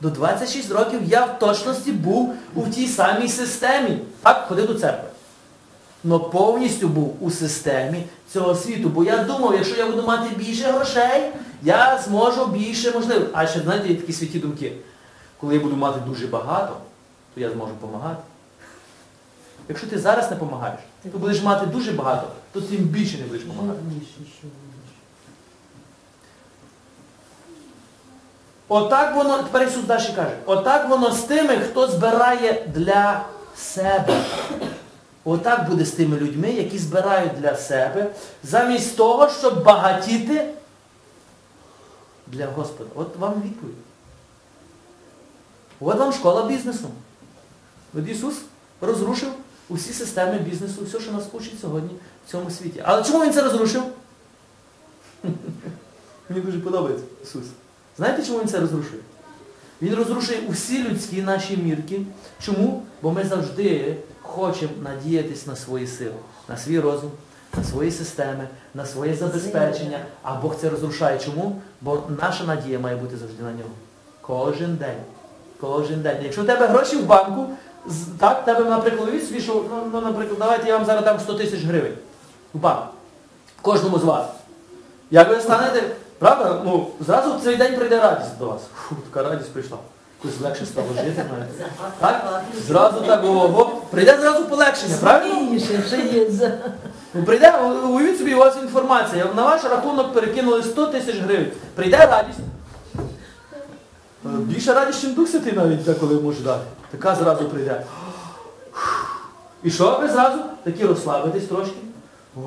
[0.00, 3.98] До 26 років я в точності був у тій самій системі.
[4.22, 5.08] Так, ходив до церкви.
[6.04, 8.88] Но повністю був у системі цього світу.
[8.88, 13.26] Бо я думав, якщо я буду мати більше грошей, я зможу більше можливо.
[13.32, 14.72] А ще, знаєте, є такі святі думки.
[15.40, 16.76] Коли я буду мати дуже багато,
[17.34, 18.22] то я зможу допомагати.
[19.68, 20.80] Якщо ти зараз не допомагаєш,
[21.12, 23.80] то будеш мати дуже багато, то тим більше не будеш допомагати.
[28.68, 33.24] Отак воно, тепер Ісус далі каже, отак воно з тими, хто збирає для
[33.56, 34.24] себе.
[35.24, 38.10] Отак буде з тими людьми, які збирають для себе,
[38.42, 40.48] замість того, щоб багатіти
[42.26, 42.90] для Господа.
[42.94, 43.74] От вам відповідь.
[45.80, 46.88] От вам школа бізнесу.
[47.94, 48.34] От Ісус
[48.80, 49.32] розрушив
[49.68, 51.90] усі системи бізнесу, все, що нас учить сьогодні
[52.26, 52.82] в цьому світі.
[52.84, 53.82] Але чому Він це розрушив?
[56.28, 57.44] Мені дуже подобається Ісус.
[57.96, 59.00] Знаєте, чому Він це розрушує?
[59.82, 62.00] Він розрушує усі людські наші мірки.
[62.40, 62.82] Чому?
[63.02, 63.96] Бо ми завжди
[64.34, 66.14] хочемо надіятись на свої сили,
[66.48, 67.10] на свій розум,
[67.56, 69.98] на свої системи, на своє забезпечення.
[70.22, 71.18] А Бог це розрушає.
[71.18, 71.62] Чому?
[71.80, 73.70] Бо наша надія має бути завжди на нього.
[74.20, 75.00] Кожен день.
[75.60, 76.18] Кожен день.
[76.22, 77.46] Якщо в тебе гроші в банку,
[78.18, 81.62] так, тебе, наприклад, уявіть що, ну, ну, наприклад, давайте я вам зараз дам 100 тисяч
[81.64, 81.94] гривень
[82.54, 82.84] в банк.
[83.62, 84.26] Кожному з вас.
[85.10, 85.82] Як ви станете,
[86.18, 88.62] правда, ну, зразу в цей день прийде радість до вас.
[88.74, 89.78] Фу, така радість прийшла.
[90.24, 91.72] Якось легше стало жити навіть.
[92.00, 92.42] Так?
[92.66, 95.50] Зразу так, ого, прийде зразу полегшення, правильно?
[95.50, 96.52] Більше, що є за...
[97.14, 97.54] Ну, прийде,
[97.88, 101.50] уявіть собі, у вас інформація, на ваш рахунок перекинули 100 тисяч гривень.
[101.74, 102.38] Прийде радість.
[104.24, 106.64] Е, Більше радість, ніж Дух Святий навіть деколи може дати.
[106.90, 107.82] Така зразу прийде.
[109.62, 110.38] І що ви зразу?
[110.64, 111.76] Такі розслабитесь трошки.
[112.36, 112.40] О,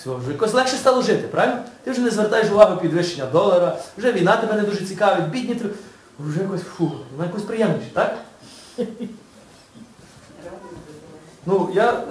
[0.00, 1.58] все, вже якось легше стало жити, правильно?
[1.84, 5.64] Ти вже не звертаєш увагу підвищення долара, вже війна тебе не дуже цікавить, бідні ти.
[6.18, 8.16] Вже якось фу, вона якось приємніше, так?
[11.46, 12.02] Ну, я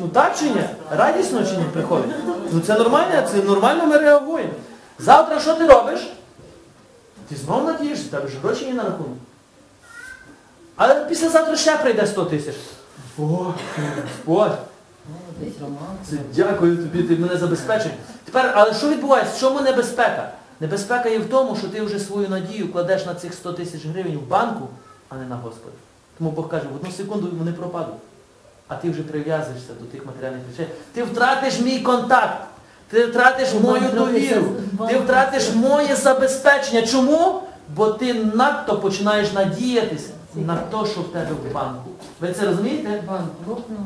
[0.00, 0.64] Ну так чи ні?
[0.90, 2.10] Радісно чи ні приходить?
[2.52, 4.52] Ну це нормально, це нормально ми реагуємо.
[4.98, 6.12] Завтра що ти робиш?
[7.28, 9.18] Ти знову надієшся, тебе ж гроші є на рахунок.
[10.76, 12.54] Але післязавтра ще прийде 100 тисяч.
[13.18, 13.54] О,
[14.02, 14.58] Господь,
[16.10, 17.90] це дякую тобі, ти мене забезпечив.
[18.24, 19.36] Тепер, але що відбувається?
[19.36, 20.32] В чому небезпека?
[20.60, 24.16] Небезпека є в тому, що ти вже свою надію кладеш на цих 100 тисяч гривень
[24.18, 24.68] в банку,
[25.08, 25.76] а не на Господа.
[26.18, 27.94] Тому Бог каже, в одну секунду вони пропадуть.
[28.68, 32.44] а ти вже прив'язуєшся до тих матеріальних речей, ти втратиш мій контакт,
[32.88, 34.44] ти втратиш мою довіру,
[34.88, 36.82] ти втратиш моє забезпечення.
[36.82, 37.42] Чому?
[37.76, 41.90] Бо ти надто починаєш надіятися на те, що в тебе в банку.
[42.20, 43.02] Ви це розумієте?
[43.06, 43.78] Банк лопнув.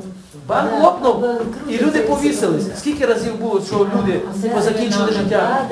[0.47, 2.71] Банк лопнув, і люди повісилися.
[2.79, 4.21] Скільки разів було, що люди
[4.55, 5.69] позакінчили життя?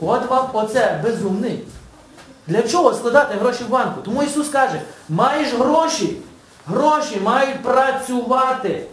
[0.00, 1.64] От вам оце безумний.
[2.46, 4.00] Для чого складати гроші в банку?
[4.04, 6.16] Тому Ісус каже, маєш гроші,
[6.66, 8.84] гроші мають працювати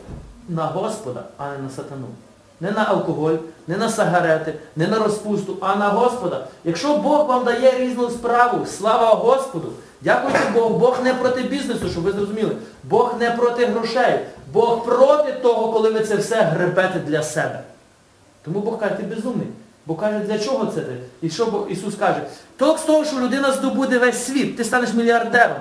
[0.49, 2.07] на Господа, а не на сатану.
[2.59, 3.35] Не на алкоголь,
[3.67, 6.47] не на сигарети, не на розпусту, а на Господа.
[6.63, 12.03] Якщо Бог вам дає різну справу, слава Господу, дякуйте Богу, Бог не проти бізнесу, щоб
[12.03, 12.55] ви зрозуміли.
[12.83, 14.19] Бог не проти грошей.
[14.53, 17.63] Бог проти того, коли ви це все гребете для себе.
[18.45, 19.47] Тому Бог каже, ти безумний.
[19.85, 20.97] Бо каже, для чого це ти?
[21.21, 22.21] І що Ісус каже?
[22.57, 25.57] Толк з того, що людина здобуде весь світ, ти станеш мільярдером,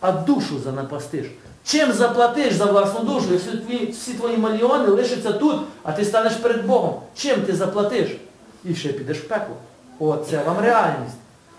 [0.00, 1.26] а душу занапастиш.
[1.64, 6.32] Чим заплатиш за власну душу, якщо твої, всі твої мільйони лишаться тут, а ти станеш
[6.32, 7.00] перед Богом?
[7.14, 8.16] Чим ти заплатиш?
[8.64, 9.56] І ще підеш в пекло.
[9.98, 11.16] О, це вам реальність.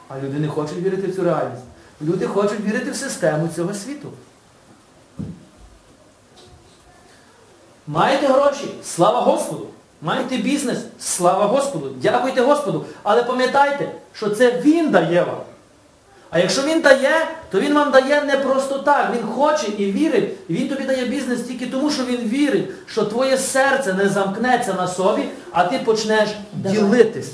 [0.07, 1.63] А люди не хочуть вірити в цю реальність.
[2.01, 4.09] Люди хочуть вірити в систему цього світу.
[7.87, 8.75] Маєте гроші?
[8.83, 9.67] Слава Господу!
[10.01, 10.77] Маєте бізнес?
[10.99, 11.89] Слава Господу!
[12.01, 12.85] Дякуйте Господу!
[13.03, 15.37] Але пам'ятайте, що це Він дає вам.
[16.29, 19.11] А якщо Він дає, то Він вам дає не просто так.
[19.15, 20.29] Він хоче і вірить.
[20.47, 24.73] І Він тобі дає бізнес тільки тому, що Він вірить, що твоє серце не замкнеться
[24.73, 27.31] на собі, а ти почнеш ділитись,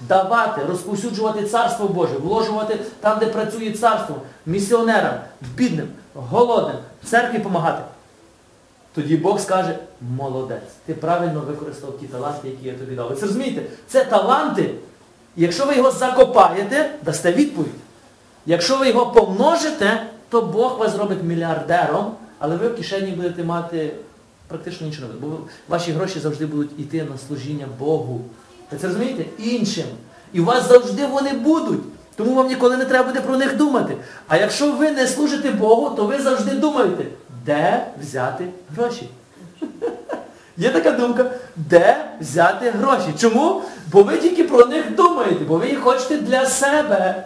[0.00, 7.82] давати, розповсюджувати Царство Боже, вложувати там, де працює царство, місіонерам, бідним, голодним, церкві допомагати.
[8.94, 9.78] Тоді Бог скаже,
[10.16, 13.08] молодець, ти правильно використав ті таланти, які я тобі дав.
[13.08, 13.62] Ви це розумієте?
[13.88, 14.70] Це таланти.
[15.36, 17.72] Якщо ви його закопаєте, дасте відповідь.
[18.46, 23.92] Якщо ви його помножите, то Бог вас зробить мільярдером, але ви в кишені будете мати
[24.48, 25.08] практично нічого.
[25.20, 28.20] Бо ваші гроші завжди будуть йти на служіння Богу.
[28.72, 29.24] Ви це розумієте?
[29.38, 29.86] Іншим.
[30.32, 31.80] І у вас завжди вони будуть.
[32.16, 33.96] Тому вам ніколи не треба буде про них думати.
[34.28, 37.04] А якщо ви не служите Богу, то ви завжди думаєте,
[37.46, 39.08] де взяти гроші.
[40.56, 43.14] Є така думка, де взяти гроші.
[43.18, 43.62] Чому?
[43.92, 47.24] Бо ви тільки про них думаєте, бо ви їх хочете для себе.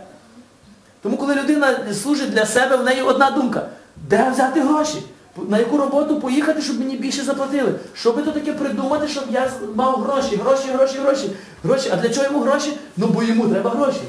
[1.02, 3.68] Тому коли людина служить для себе, в неї одна думка.
[3.96, 5.02] Де взяти гроші?
[5.48, 7.74] На яку роботу поїхати, щоб мені більше заплатили?
[7.94, 11.30] Що би то таке придумати, щоб я мав гроші, гроші, гроші, гроші.
[11.64, 11.90] Гроші.
[11.92, 12.76] А для чого йому гроші?
[12.96, 14.00] Ну бо йому треба гроші.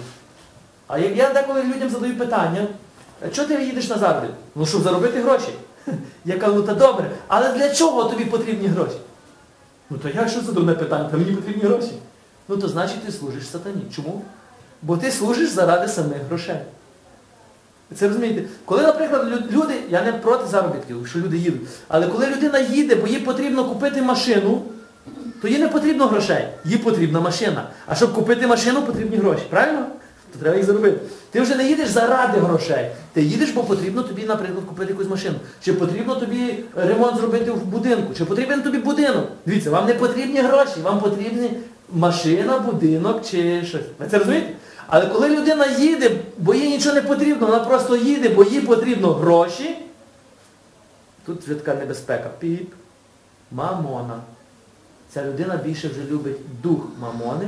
[0.87, 2.67] А я деколи людям задаю питання,
[3.25, 4.31] «А чого ти їдеш на заробіт?
[4.55, 5.49] Ну, щоб заробити гроші.
[6.25, 8.97] Я кажу, та добре, але для чого тобі потрібні гроші?
[9.89, 11.09] Ну то я що за дурне питання?
[11.09, 11.91] Та мені потрібні гроші.
[12.47, 13.81] Ну то значить ти служиш сатані.
[13.95, 14.21] Чому?
[14.81, 16.59] Бо ти служиш заради самих грошей.
[17.95, 18.43] Це розумієте?
[18.65, 23.07] Коли, наприклад, люди, я не проти заробітків, що люди їдуть, але коли людина їде, бо
[23.07, 24.61] їй потрібно купити машину,
[25.41, 27.67] то їй не потрібно грошей, їй потрібна машина.
[27.85, 29.43] А щоб купити машину, потрібні гроші.
[29.49, 29.85] Правильно?
[30.33, 30.99] То треба їх заробити.
[31.31, 32.91] Ти вже не їдеш заради грошей.
[33.13, 35.35] Ти їдеш, бо потрібно тобі, наприклад, купити якусь машину.
[35.63, 39.27] Чи потрібно тобі ремонт зробити в будинку, чи потрібен тобі будинок.
[39.45, 41.51] Дивіться, вам не потрібні гроші, вам потрібні
[41.93, 43.81] машина, будинок чи щось.
[43.99, 44.53] Ви це розумієте?
[44.87, 49.13] Але коли людина їде, бо їй нічого не потрібно, вона просто їде, бо їй потрібно
[49.13, 49.77] гроші,
[51.25, 52.29] тут така небезпека.
[52.39, 52.73] Піп,
[53.51, 54.19] мамона.
[55.13, 57.47] Ця людина більше вже любить дух мамони,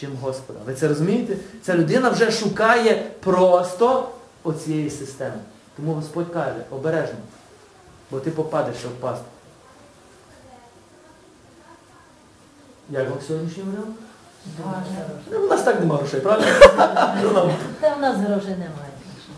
[0.00, 0.58] чим Господа.
[0.66, 1.36] Ви це розумієте?
[1.62, 4.08] Ця людина вже шукає просто
[4.44, 5.38] оцієї системи.
[5.76, 7.18] Тому Господь каже, обережно,
[8.10, 9.26] бо ти попадеш в пастку.
[12.90, 13.96] Як вам сьогоднішній варіант?
[15.32, 16.46] Ну, У нас так нема грошей, правда?
[17.22, 18.90] Ну, Та в нас грошей немає.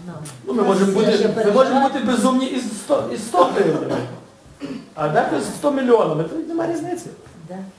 [0.06, 0.12] Ну,
[0.44, 3.92] Ну, ми можемо бути, ми можемо бути безумні із 100, із 100 гривень.
[4.94, 7.06] А дехто з 100 мільйонами, то немає різниці.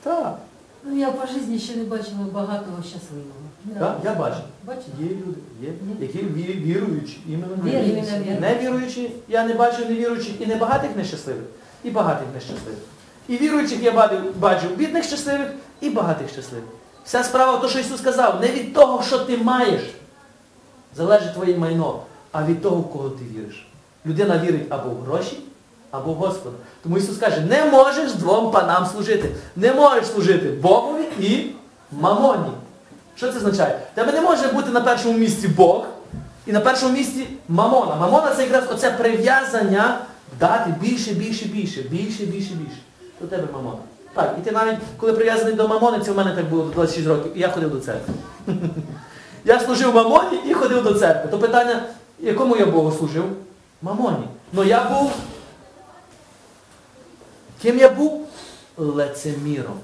[0.03, 0.37] Так,
[0.83, 3.33] Ну, я по житті ще не бачила багатого щасливого.
[3.79, 4.37] так, я бачу.
[4.65, 4.87] Бачите?
[4.99, 7.91] Є люди, є, які ві- віруючі, іменно Віруючі.
[7.91, 8.41] віруючі.
[8.41, 11.43] Не віруючі, я не бачу невіруючих і не багатих нещасливих,
[11.83, 12.79] і багатих нещасливих.
[13.27, 15.47] І віруючих я бачу, бачу бідних щасливих
[15.81, 16.67] і багатих щасливих.
[17.05, 19.81] Вся справа в тому, що Ісус сказав, не від того, що ти маєш,
[20.95, 23.67] залежить твоє майно, а від того, в кого ти віриш.
[24.05, 25.39] Людина вірить або в гроші,
[25.91, 26.55] або Господа.
[26.83, 29.29] Тому Ісус каже, не можеш двом панам служити.
[29.55, 31.51] Не можеш служити Богові і
[31.91, 32.51] мамоні.
[33.15, 33.79] Що це означає?
[33.93, 35.85] Тебе не може бути на першому місці Бог
[36.45, 37.95] і на першому місці мамона.
[37.95, 39.97] Мамона це якраз оце прив'язання
[40.39, 42.81] дати більше, більше, більше, більше, більше, більше.
[43.21, 43.77] До тебе мамона.
[44.13, 47.07] Так, і ти навіть, коли прив'язаний до мамони, це в мене так було до 26
[47.07, 48.13] років, і я ходив до церкви.
[49.45, 51.31] Я служив мамоні і ходив до церкви.
[51.31, 51.83] То питання,
[52.19, 53.23] якому я Богу служив?
[53.81, 54.27] Мамоні.
[54.53, 55.11] Ну я був
[57.61, 58.27] Ким я був?
[58.77, 59.79] Лицеміром.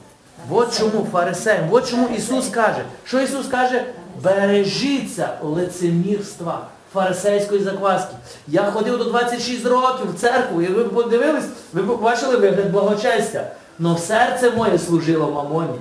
[0.50, 2.86] От чому фарисеєм, от чому Ісус каже.
[3.06, 3.86] Що Ісус каже?
[4.24, 8.16] Бережіться лицемірства, фарисейської закваски.
[8.48, 13.52] Я ходив до 26 років в церкву, і ви подивились, ви б бачили вигляд благочестя.
[13.80, 15.80] Но серце моє служило мамоні.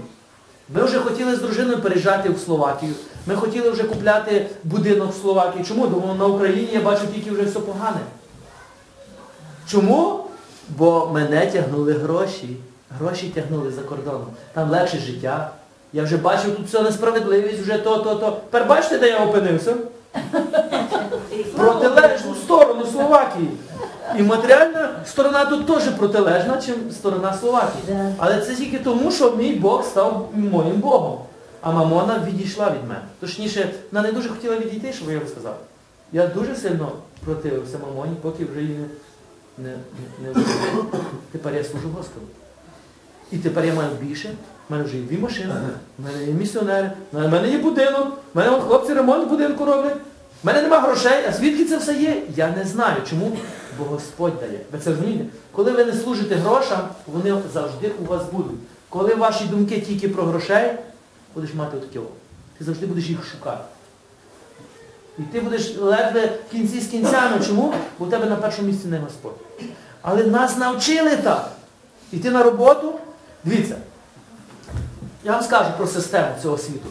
[0.69, 2.93] Ми вже хотіли з дружиною переїжджати в Словакію.
[3.27, 5.65] Ми хотіли вже купляти будинок в Словакії.
[5.65, 5.87] Чому?
[5.87, 8.01] Тому на Україні я бачу тільки вже все погане.
[9.69, 10.24] Чому?
[10.69, 12.57] Бо мене тягнули гроші.
[12.99, 14.27] Гроші тягнули за кордоном.
[14.53, 15.51] Там легше життя.
[15.93, 18.31] Я вже бачив тут все несправедливість, вже то, то, то.
[18.31, 19.77] Тепер бачите, де я опинився?
[21.57, 23.49] Протилежну сторону Словакії.
[24.19, 27.99] І матеріальна сторона тут теж протилежна, чим сторона Словакії.
[28.19, 31.19] Але це тільки тому, що мій Бог став моїм Богом.
[31.61, 33.01] А мамона відійшла від мене.
[33.21, 35.57] Точніше, вона не дуже хотіла відійти, щоб я розказав.
[36.13, 36.93] Я дуже сильно
[37.25, 38.87] противився мамоні, поки вже її не,
[39.59, 39.79] не,
[40.23, 40.85] не вбили.
[41.33, 42.27] Тепер я служу Господу.
[43.33, 44.31] І тепер я маю більше.
[44.71, 45.55] У мене вже є дві машини,
[45.99, 49.97] в мене є місіонери, в мене є будинок, в мене хлопці ремонт будинку роблять.
[50.43, 52.23] В мене нема грошей, а звідки це все є?
[52.37, 52.97] Я не знаю.
[53.11, 53.37] Чому?
[53.79, 54.61] Бо Господь дає.
[54.73, 55.25] Ви це розумієте?
[55.53, 58.59] Коли ви не служите грошам, вони завжди у вас будуть.
[58.89, 60.73] Коли ваші думки тільки про грошей,
[61.35, 62.01] будеш мати отаке.
[62.59, 63.65] Ти завжди будеш їх шукати.
[65.19, 67.41] І ти будеш ледве в кінці з кінцями.
[67.47, 67.75] Чому?
[67.99, 69.37] Бо у тебе на першому місці не Господь.
[70.03, 71.51] Але нас навчили так.
[72.13, 72.95] Іти на роботу.
[73.45, 73.77] Дивіться,
[75.25, 76.89] я вам скажу про систему цього світу.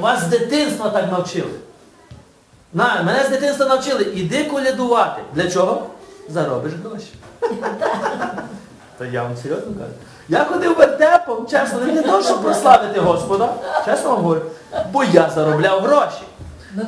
[0.00, 1.50] Вас з дитинства так навчили.
[2.72, 5.22] На, мене з дитинства навчили, іди колядувати.
[5.34, 5.86] Для чого?
[6.28, 7.12] Заробиш гроші.
[8.98, 9.92] Та я вам серйозно кажу.
[10.28, 14.42] Я ходив вертепом, чесно, не для того, щоб прославити Господа, чесно вам говорю,
[14.92, 16.22] бо я заробляв гроші.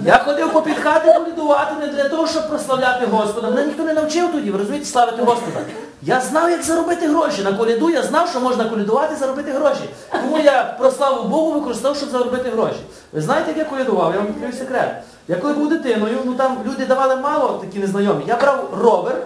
[0.04, 3.50] Я ходив по підхати колядувати не для того, щоб прославляти Господа.
[3.50, 5.60] Мене ніхто не навчив тоді, ви розумієте, славити Господа.
[6.02, 7.42] Я знав, як заробити гроші.
[7.42, 9.90] На коляду я знав, що можна колядувати і заробити гроші.
[10.10, 12.80] Тому я прославу Богу використав, щоб заробити гроші.
[13.12, 14.12] Ви знаєте, як я колядував?
[14.12, 15.02] Я вам відкрию секрет.
[15.28, 18.24] Я коли був дитиною, ну там люди давали мало, такі незнайомі.
[18.26, 19.16] Я брав ровер,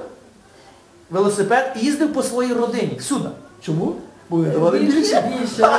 [1.10, 2.96] велосипед і їздив по своїй родині.
[3.00, 3.28] Всюди.
[3.60, 3.94] Чому?
[4.32, 5.24] Вони давали більше.
[5.40, 5.70] Більше.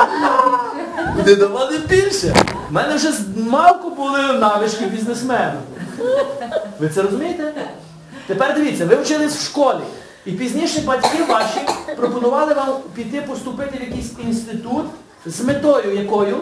[1.17, 2.35] Вони давали більше.
[2.69, 5.53] У мене вже з малку були навички бізнесмена.
[6.79, 7.53] Ви це розумієте?
[8.27, 9.79] Тепер дивіться, ви вчились в школі.
[10.25, 11.59] І пізніше батьки ваші
[11.97, 14.85] пропонували вам піти поступити в якийсь інститут
[15.25, 16.37] з метою якою?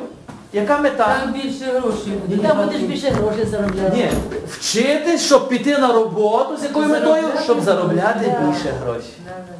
[0.53, 1.17] Яка мета?
[1.21, 2.47] Там більше грошей буде.
[2.47, 3.97] там будеш більше грошей заробляти.
[3.97, 4.09] Ні,
[4.49, 7.27] вчитись, щоб піти на роботу, з якою метою?
[7.43, 9.13] Щоб заробляти більше грошей.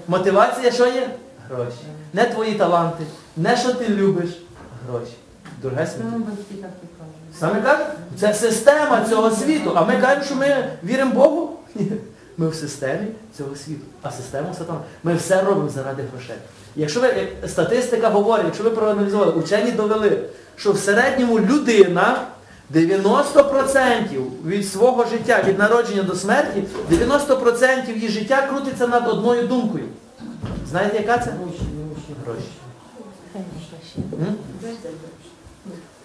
[0.07, 1.07] Мотивація що є?
[1.51, 1.77] Гроші.
[2.13, 3.03] Не твої таланти,
[3.37, 4.29] не що ти любиш.
[4.89, 5.13] Гроші.
[6.19, 6.71] Батьки так.
[7.39, 7.87] Саме кажуть,
[8.19, 9.71] це система цього світу.
[9.75, 11.57] А ми кажемо, що ми віримо Богу?
[11.75, 11.91] Ні.
[12.37, 13.81] Ми в системі цього світу.
[14.01, 14.79] А систему сатана.
[15.03, 16.35] Ми все робимо заради грошей.
[16.75, 20.19] Якщо ви, як статистика говорить, якщо ви проаналізували, учені довели,
[20.55, 22.21] що в середньому людина
[22.73, 29.85] 90% від свого життя, від народження до смерті, 90% її життя крутиться над одною думкою.
[30.71, 31.33] Знаєте, яка це?
[32.25, 32.47] Гроші?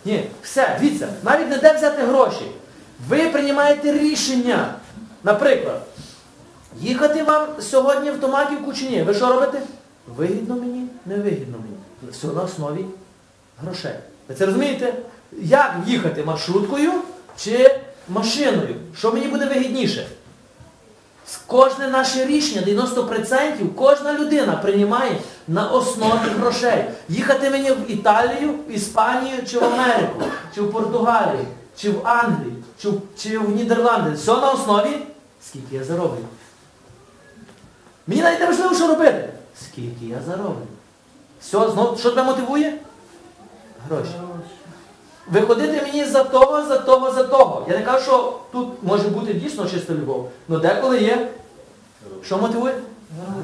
[0.04, 2.50] Ні, все, дивіться, навіть не де взяти гроші.
[3.08, 4.74] Ви приймаєте рішення.
[5.24, 5.82] Наприклад,
[6.80, 9.02] їхати вам сьогодні в Томаківку чи ні?
[9.02, 9.62] Ви що робите?
[10.16, 12.12] Вигідно мені, не вигідно мені.
[12.12, 12.84] Все на основі
[13.58, 13.94] грошей.
[14.28, 14.94] Ви це розумієте?
[15.32, 16.92] Як їхати маршруткою
[17.36, 18.74] чи машиною?
[18.96, 20.06] Що мені буде вигідніше?
[21.46, 26.84] Кожне наше рішення, 90%, кожна людина приймає на основі грошей.
[27.08, 30.22] Їхати мені в Італію, в Іспанію чи в Америку,
[30.54, 34.10] чи в Португалію, чи в Англію, чи в, чи в Нідерланди.
[34.10, 34.98] Все на основі,
[35.42, 36.24] скільки я зароблю.
[38.06, 39.28] Мені навіть не важливо, що робити.
[39.60, 40.66] Скільки я зароблю.
[41.40, 42.78] Все, знов, що тебе мотивує?
[43.88, 44.10] Гроші.
[45.30, 47.66] Виходити мені за того, за того, за того.
[47.68, 50.30] Я не кажу, що тут може бути дійсно чиста любов.
[50.48, 51.28] але деколи є.
[52.24, 52.74] Що мотивує?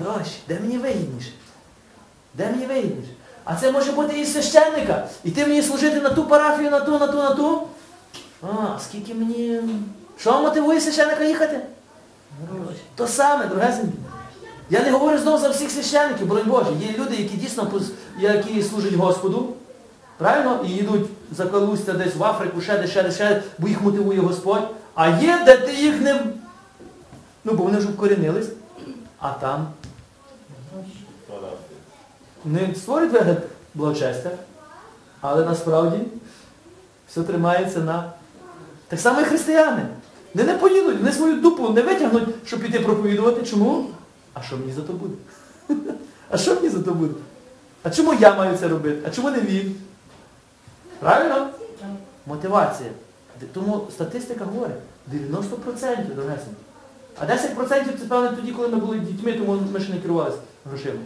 [0.04, 0.36] Гроші.
[0.48, 1.30] Де мені вигідніше?
[2.34, 3.12] Де мені вигідніше?
[3.44, 5.08] А це може бути і священника.
[5.24, 7.62] Іти мені служити на ту парафію, на ту, на ту, на ту.
[8.42, 9.60] А, скільки мені.
[10.18, 11.60] Що мотивує священника їхати?
[12.50, 12.80] Гроші.
[12.96, 13.98] То саме, дорогесенькі.
[14.70, 16.70] Я не говорю знову за всіх священників, боронь Боже.
[16.80, 17.82] Є люди, які дійсно
[18.18, 19.48] які служать Господу,
[20.22, 20.60] правильно?
[20.66, 21.44] І йдуть за
[21.92, 24.68] десь в Африку, ще десь, ще десь, ще десь, бо їх мотивує Господь.
[24.94, 26.26] А є, де ти їх не.
[27.44, 28.48] Ну, бо вони вже вкорінились,
[29.18, 29.66] а там
[32.44, 33.42] не створюють вигляд
[33.74, 34.30] благочестя,
[35.20, 35.98] але насправді
[37.08, 38.12] все тримається на.
[38.88, 39.86] Так само і християни.
[40.34, 43.42] Не не поїдуть, вони свою дупу не витягнуть, щоб піти проповідувати.
[43.42, 43.86] Чому?
[44.34, 45.14] А що мені за то буде?
[46.30, 47.14] А що мені за то буде?
[47.82, 49.02] А чому я маю це робити?
[49.06, 49.76] А чому не він?
[51.02, 51.48] Правильно?
[52.26, 52.90] Мотивація.
[53.54, 54.76] Тому статистика говорить,
[55.12, 56.56] 90% дорогесенькі.
[57.20, 60.36] А 10% це певно тоді, коли ми були дітьми, тому ми ще не керувалися
[60.70, 61.00] грошима.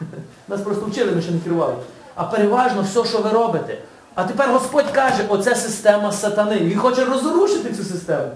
[0.48, 1.74] Нас просто вчили, ми ще не керували.
[2.14, 3.78] А переважно все, що ви робите.
[4.14, 6.58] А тепер Господь каже, оце система сатани.
[6.58, 8.30] Він хоче розрушити цю систему.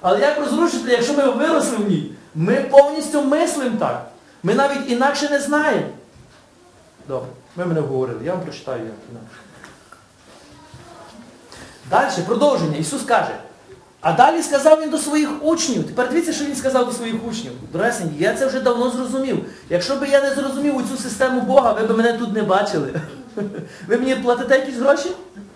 [0.00, 2.12] Але як розрушити, якщо ми виросли в ній?
[2.34, 4.10] Ми повністю мислимо так.
[4.42, 5.86] Ми навіть інакше не знаємо.
[7.08, 9.49] Добре, ви мене вговорили, я вам прочитаю як інакше.
[11.90, 12.76] Далі, продовження.
[12.76, 13.30] Ісус каже.
[14.00, 15.84] А далі сказав він до своїх учнів.
[15.84, 17.52] Тепер дивіться, що він сказав до своїх учнів.
[17.72, 19.44] Дорогесенькі, я це вже давно зрозумів.
[19.70, 23.00] Якщо б я не зрозумів у цю систему Бога, ви б мене тут не бачили.
[23.88, 25.10] Ви мені платите якісь гроші?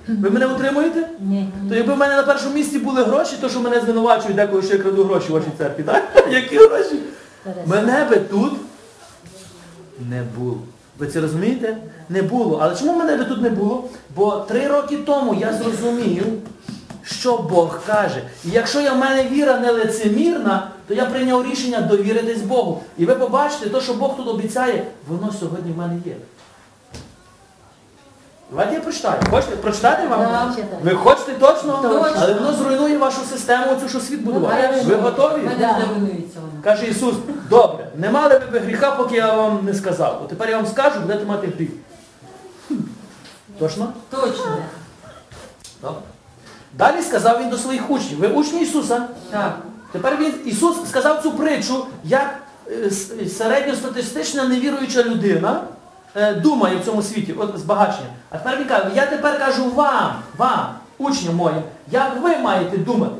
[0.08, 1.08] Ви мене утримуєте?
[1.20, 4.62] Ні, То якби в мене на першому місці були гроші, то що мене звинувачують деколи,
[4.62, 6.02] що я краду гроші в вашій церкві, так?
[6.30, 6.98] Які гроші?
[7.66, 8.52] Мене би тут
[10.10, 10.58] не було.
[10.98, 11.76] Ви це розумієте?
[12.08, 12.58] Не було.
[12.62, 13.84] Але чому мене би тут не було?
[14.16, 16.24] Бо три роки тому я зрозумів,
[17.02, 18.22] що Бог каже.
[18.44, 22.82] І якщо я в мене віра не лицемірна, то я прийняв рішення довіритись Богу.
[22.98, 26.14] І ви побачите, то, що Бог тут обіцяє, воно сьогодні в мене є.
[28.50, 29.20] Давайте я прочитаю.
[29.30, 30.20] Хочете прочитати вам?
[30.20, 30.54] Да.
[30.82, 31.78] Ви хочете точно?
[31.82, 32.12] Точно.
[32.20, 34.52] Але воно зруйнує вашу систему, цю, що світ будував.
[34.84, 35.50] Ви готові?
[35.60, 35.78] Да.
[36.64, 37.14] Каже Ісус,
[37.50, 40.20] добре, не мали ви гріха, поки я вам не сказав.
[40.22, 41.70] От тепер я вам скажу, будете мати гріх.
[43.58, 43.92] Точно?
[44.10, 44.56] Точно.
[45.82, 46.00] Добре.
[46.72, 48.18] Далі сказав він до своїх учнів.
[48.18, 49.08] Ви учні Ісуса?
[49.30, 49.58] Так.
[49.92, 52.34] Тепер він, Ісус сказав цю притчу, як
[52.70, 52.90] е,
[53.28, 55.60] середньостатистична невіруюча людина
[56.14, 58.08] е, думає в цьому світі, от збагачення.
[58.30, 63.14] А тепер він каже, я тепер кажу вам, вам, учням моїм, як ви маєте думати.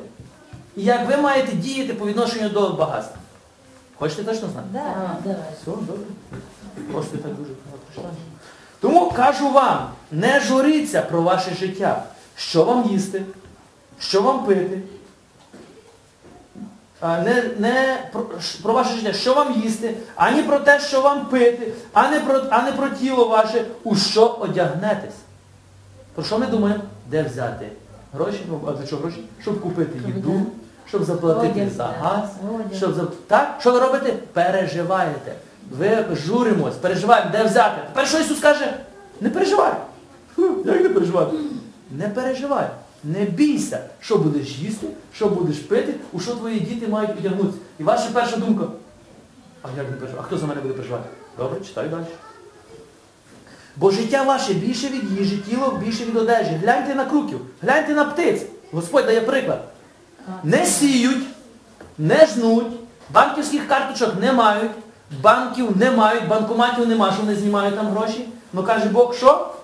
[0.77, 3.17] І як ви маєте діяти по відношенню до багатства.
[3.99, 4.69] Хочете точно знати?
[4.73, 5.43] Да, давай.
[5.63, 6.05] Все, добре.
[6.93, 8.11] Просто так дуже багато прийшло.
[8.81, 12.05] Тому кажу вам, не журіться про ваше життя.
[12.37, 13.23] Що вам їсти,
[13.99, 14.83] що вам пити.
[17.01, 18.27] А, Не, не про,
[18.63, 22.43] про ваше життя, що вам їсти, ані про те, що вам пити, а не про,
[22.51, 25.15] а не про тіло ваше, у що одягнетесь.
[26.15, 26.83] Про що ми думаємо?
[27.11, 27.69] Де взяти
[28.13, 28.41] гроші?
[28.49, 29.25] Ну, а для чого гроші?
[29.43, 30.43] Щоб купити їду,
[30.89, 32.31] щоб заплатити Одяг, за газ,
[32.77, 33.13] щоб.
[33.27, 33.57] Так?
[33.61, 34.15] Що ви робите?
[34.33, 35.35] Переживаєте.
[35.71, 37.81] Ви журимось, переживаємо, де взяти.
[37.89, 38.75] Тепер що Ісус каже?
[39.21, 39.73] Не переживай.
[40.65, 41.37] Як не переживати?
[41.91, 42.67] Не переживай.
[43.05, 47.59] Не бійся, що будеш їсти, що будеш пити, у що твої діти мають одягнутися.
[47.79, 48.65] І ваша перша думка.
[49.63, 50.19] А як не переживати?
[50.21, 51.09] А хто за мене буде переживати?
[51.39, 52.05] Добре, читай далі.
[53.77, 56.51] Бо життя ваше більше від їжі, тіло більше від одежі.
[56.63, 58.43] Гляньте на круків, гляньте на птиць.
[58.73, 59.65] Господь дає приклад.
[60.45, 61.27] Не сіють,
[61.99, 62.67] не жнуть,
[63.13, 64.71] банківських карточок не мають,
[65.23, 68.29] банків не мають, банкоматів нема, що вони знімають там гроші.
[68.53, 69.55] Ну каже Бог, що?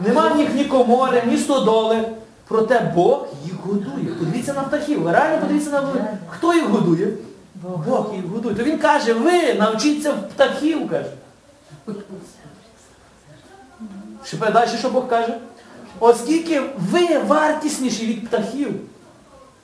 [0.00, 2.08] Нема в них ні комори, ні стодоли.
[2.48, 4.06] Проте Бог їх годує.
[4.18, 5.08] Подивіться на птахів.
[5.08, 6.18] Реально подивіться на птахів.
[6.28, 7.08] Хто їх годує?
[7.62, 8.54] Бог їх годує.
[8.54, 11.10] То він каже, ви навчіться в птахів, каже.
[14.24, 15.38] Ще далі, що Бог каже?
[16.00, 18.74] Оскільки ви вартісніші від птахів.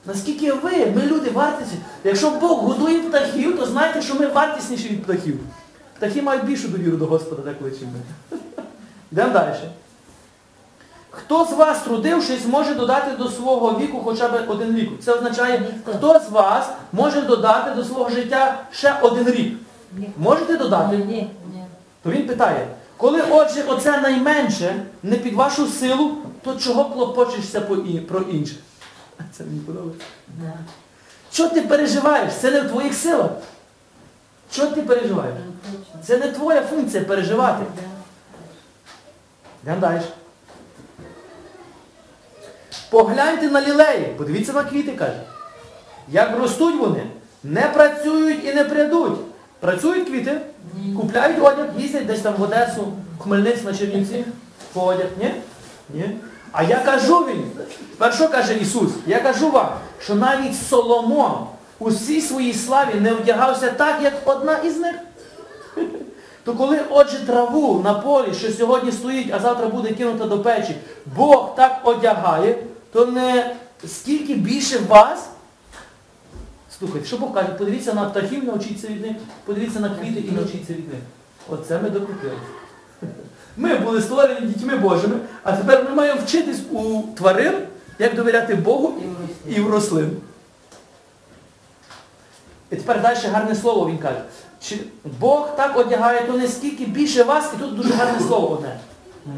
[0.07, 1.79] Наскільки ви, ми люди вартісні.
[2.05, 5.41] Якщо Бог годує птахів, то знайте, що ми вартісніші від птахів.
[5.97, 8.39] Птахи мають більшу довіру до Господа, деколи, чим ми.
[9.13, 9.55] Йдемо далі.
[11.11, 14.91] Хто з вас, трудившись, може додати до свого віку хоча б один рік?
[15.05, 19.59] Це означає, хто з вас може додати до свого життя ще один рік?
[20.19, 20.97] Можете додати?
[20.97, 21.05] Ні,
[21.55, 21.65] ні.
[22.03, 27.61] То він питає, коли отже оце найменше не під вашу силу, то чого клопочешся
[28.09, 28.59] про інших?
[29.33, 30.05] Це мені подобається.
[30.29, 30.53] Да.
[31.33, 32.33] Що ти переживаєш?
[32.35, 33.31] Це не в твоїх силах.
[34.53, 35.35] Що ти переживаєш?
[35.73, 35.79] Ну.
[36.05, 37.65] Це не твоя функція переживати.
[39.63, 40.01] Йдемо далі.
[42.91, 45.21] Погляньте на лілеї, подивіться на квіти, каже.
[46.09, 47.07] Як ростуть вони,
[47.45, 49.19] не працюють і не прядуть.
[49.61, 50.41] Працюють квіти,
[50.97, 54.25] купляють одяг, їздять десь там в Одесу, в Хмельницьк на Чернівці
[54.73, 55.07] по одяг.
[55.21, 55.35] Ні?
[55.95, 56.17] Ні.
[56.53, 57.45] А я кажу він,
[57.91, 58.91] тепер що каже Ісус?
[59.07, 59.69] Я кажу вам,
[60.03, 61.47] що навіть Соломон
[61.79, 64.95] у всій своїй славі не вдягався так, як одна із них.
[66.45, 70.77] То коли, отже, траву на полі, що сьогодні стоїть, а завтра буде кинута до печі,
[71.17, 72.59] Бог так одягає,
[72.93, 75.29] то не скільки більше вас.
[76.79, 80.73] Слухайте, що Бог каже, подивіться на птахів, навчіться від них, подивіться на квіти і навчіться
[80.73, 81.01] від них.
[81.49, 82.37] Оце ми докупили.
[83.57, 87.55] Ми були створені дітьми Божими, а тепер ми маємо вчитись у тварин,
[87.99, 88.95] як довіряти Богу
[89.49, 90.17] І в рослин.
[92.71, 94.23] І тепер далі гарне слово він каже.
[94.63, 94.79] Чи
[95.21, 98.81] Бог так одягає, то не скільки більше вас, і тут дуже гарне слово одне.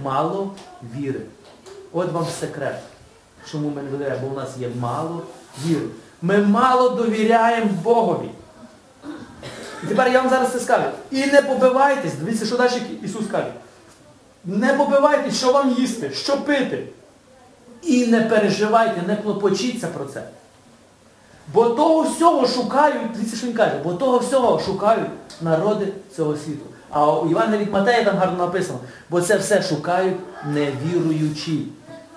[0.02, 0.50] Мало
[0.96, 1.20] віри.
[1.92, 2.78] От вам секрет.
[3.50, 4.26] Чому ми не довіряємо?
[4.26, 5.22] Бо у нас є мало
[5.64, 5.86] віри.
[6.22, 8.30] Ми мало довіряємо Богові.
[9.82, 10.84] І тепер я вам зараз це скажу.
[11.10, 13.52] І не побивайтесь, дивіться, що далі Ісус каже.
[14.44, 16.86] Не побивайтесь, що вам їсти, що пити.
[17.82, 20.22] І не переживайте, не клопочіться про це.
[21.54, 26.64] Бо того всього шукають, дивіться, що він каже, бо того всього шукають народи цього світу.
[26.90, 28.78] А у Івана від Матея там гарно написано,
[29.10, 30.16] бо це все шукають
[30.46, 31.66] невіруючі.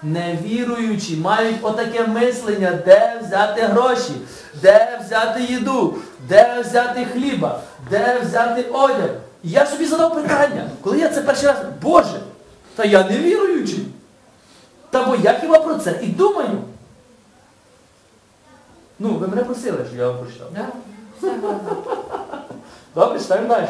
[0.04, 4.14] Невіруючі мають отаке мислення, де взяти гроші,
[4.62, 5.96] де взяти їду,
[6.30, 7.60] де взяти хліба,
[7.90, 9.10] де взяти одяг.
[9.46, 12.22] І я собі задав питання, коли я це перший раз, Боже,
[12.76, 13.86] та я не віруючий.
[14.89, 16.62] Та бо я хіба про це і думаю.
[19.00, 20.52] Ну, ви мене просили, що я вам прочитав.
[22.96, 23.68] Добре, читаємо далі.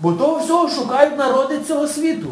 [0.00, 2.28] Бо того всього шукають народи цього світу.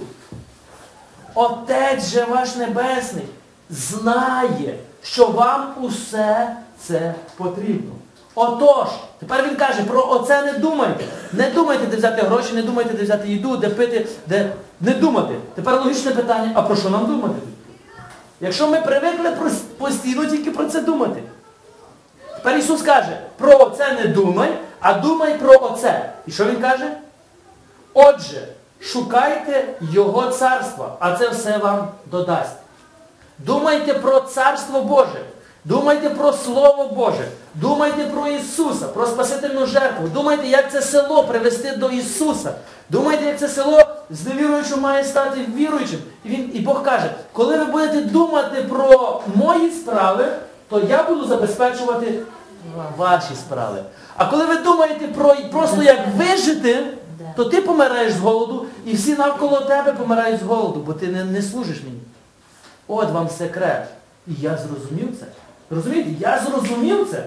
[1.35, 3.27] Отець же ваш Небесний
[3.71, 7.93] знає, що вам усе це потрібно.
[8.35, 11.05] Отож, тепер він каже, про оце не думайте.
[11.33, 15.35] Не думайте, де взяти гроші, не думайте, де взяти їду, де пити, де не думати.
[15.55, 17.35] Тепер логічне питання, а про що нам думати?
[18.41, 19.33] Якщо ми привикли
[19.79, 21.23] постійно тільки про це думати.
[22.37, 26.13] Тепер Ісус каже, про оце не думай, а думай про оце.
[26.27, 26.97] І що Він каже?
[27.95, 28.49] Отже,
[28.81, 32.57] шукайте Його царства, а це все вам додасть.
[33.39, 35.21] Думайте про Царство Боже.
[35.65, 37.29] Думайте про Слово Боже.
[37.55, 40.09] Думайте про Ісуса, про Спасительну жертву.
[40.09, 42.55] Думайте, як це село привести до Ісуса.
[42.91, 45.99] Думайте, як це село з невіруючим має стати віруючим.
[46.25, 50.27] І, він, і Бог каже, коли ви будете думати про мої справи,
[50.69, 52.21] то я буду забезпечувати
[52.97, 53.83] ваші справи.
[54.17, 56.87] А коли ви думаєте про просто як вижити,
[57.37, 61.25] то ти помираєш з голоду, і всі навколо тебе помирають з голоду, бо ти не,
[61.25, 62.01] не служиш мені.
[62.89, 63.87] От вам секрет.
[64.27, 65.27] І я зрозумів це.
[65.71, 66.11] Розумієте?
[66.21, 67.27] Я зрозумів це.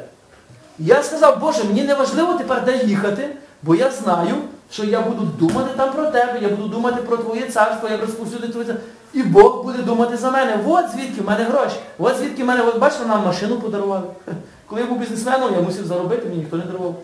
[0.79, 3.29] Я сказав, Боже, мені не важливо тепер де їхати,
[3.63, 4.35] бо я знаю,
[4.71, 8.47] що я буду думати там про тебе, я буду думати про Твоє царство, як розповсюдити
[8.47, 8.87] Твоє царство.
[9.13, 10.59] І Бог буде думати за мене.
[10.67, 11.75] От звідки в мене гроші.
[11.99, 14.03] От звідки в мене, от бачите, нам машину подарували.
[14.67, 16.95] Коли я був бізнесменом, я мусив заробити, мені ніхто не дарував.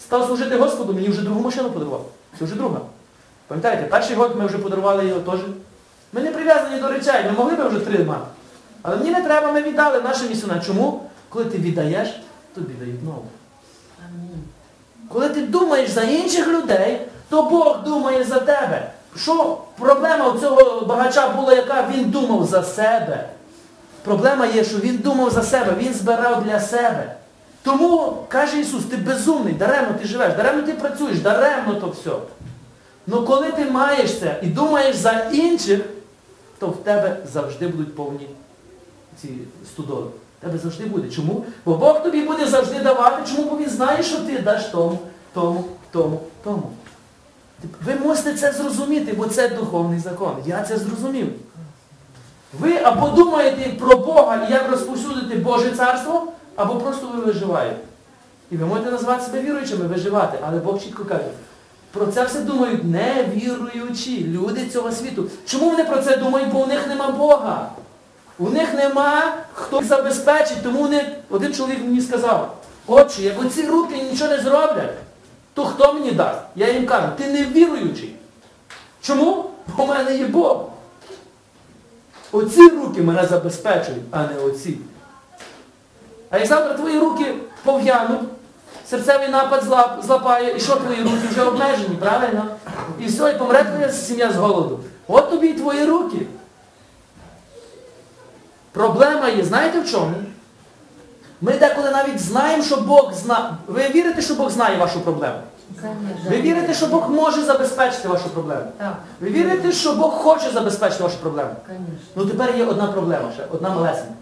[0.00, 2.06] Став служити Господу, мені вже другу машину подарував.
[2.38, 2.80] Це вже друга.
[3.46, 5.40] Пам'ятаєте, перший год ми вже подарували його теж.
[6.12, 8.26] Ми не прив'язані до речей, ми могли б вже три мати.
[8.82, 10.46] Але мені не треба, ми віддали наше місце.
[10.66, 11.00] Чому?
[11.28, 12.20] Коли ти віддаєш,
[12.54, 13.24] тобі дають нову.
[15.08, 18.90] Коли ти думаєш за інших людей, то Бог думає за тебе.
[19.16, 23.28] Що проблема у цього багача була, яка він думав за себе.
[24.04, 27.16] Проблема є, що він думав за себе, він збирав для себе.
[27.62, 32.10] Тому, каже Ісус, ти безумний, даремно ти живеш, даремно ти працюєш, даремно то все.
[33.06, 35.80] Ну коли ти маєш це і думаєш за інших,
[36.58, 38.28] то в тебе завжди будуть повні
[39.20, 39.28] ці
[39.66, 40.06] студоли.
[40.38, 41.08] В тебе завжди буде.
[41.08, 41.44] Чому?
[41.64, 43.22] Бо Бог тобі буде завжди давати.
[43.30, 43.50] Чому?
[43.50, 44.98] Бо Він знає, що ти даш тому,
[45.34, 46.62] тому, тому, тому.
[47.84, 50.36] Ви мусите це зрозуміти, бо це духовний закон.
[50.46, 51.28] Я це зрозумів.
[52.60, 57.76] Ви або думаєте про Бога і як розповсюдити Боже царство, або просто ви виживаєте.
[58.50, 61.24] І ви можете назвати себе віруючими, виживати, але Бог чітко каже,
[61.92, 65.24] про це все думають невіруючі люди цього світу.
[65.46, 66.52] Чому вони про це думають?
[66.52, 67.70] Бо у них нема Бога.
[68.42, 73.66] У них нема хто їх забезпечить, тому вони, один чоловік мені сказав, отче, як оці
[73.66, 74.94] руки нічого не зроблять,
[75.54, 76.40] то хто мені дасть?
[76.56, 78.16] Я їм кажу, ти не віруючий.
[79.00, 79.44] Чому?
[79.76, 80.64] Бо в мене є Бог.
[82.32, 84.78] Оці руки мене забезпечують, а не оці.
[86.30, 87.34] А як завтра твої руки
[87.64, 88.20] пов'януть,
[88.90, 89.64] серцевий напад
[90.04, 92.46] злапає, і що твої руки вже обмежені, правильно?
[93.00, 94.80] І все, і помре твоя сім'я з голоду.
[95.08, 96.26] От тобі і твої руки.
[98.72, 100.14] Проблема є, знаєте в чому?
[101.40, 103.44] Ми деколи навіть знаємо, що Бог знає.
[103.66, 105.38] Ви вірите, що Бог знає вашу проблему?
[106.28, 108.64] Ви вірите, що Бог може забезпечити вашу проблему?
[109.20, 111.50] Ви вірите, що Бог хоче забезпечити вашу проблему?
[112.16, 114.12] Ну тепер є одна проблема ще, одна малесенька.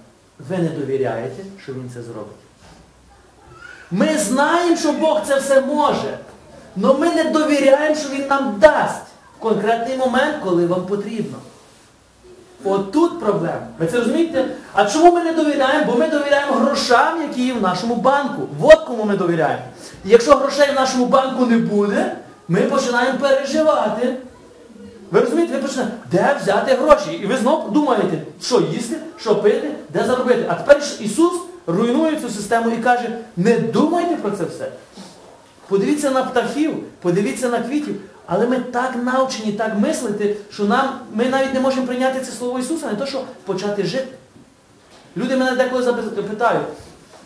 [0.49, 2.37] Ви не довіряєте, що Він це зробить.
[3.91, 6.19] Ми знаємо, що Бог це все може.
[6.83, 9.07] але ми не довіряємо, що Він нам дасть
[9.39, 11.39] в конкретний момент, коли вам потрібно.
[12.65, 13.67] От тут проблема.
[13.79, 14.45] Ви це розумієте?
[14.73, 15.93] А чому ми не довіряємо?
[15.93, 18.49] Бо ми довіряємо грошам, які є в нашому банку.
[18.63, 19.63] От кому ми довіряємо.
[20.05, 22.17] І якщо грошей в нашому банку не буде,
[22.49, 24.17] ми починаємо переживати.
[25.11, 27.13] Ви розумієте, ви починаєте, де взяти гроші?
[27.23, 30.45] І ви знову думаєте, що їсти, що пити, де заробити.
[30.49, 31.33] А тепер Ісус
[31.67, 34.69] руйнує цю систему і каже, не думайте про це все.
[35.69, 37.97] подивіться на птахів, подивіться на квітів.
[38.33, 42.59] Але ми так навчені, так мислити, що нам, ми навіть не можемо прийняти це слово
[42.59, 44.09] Ісуса, не то, що почати жити.
[45.17, 46.67] Люди мене деколи питають,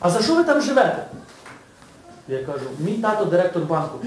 [0.01, 1.07] а за що ви там живете?
[2.29, 3.99] Я кажу, мій тато директор банку.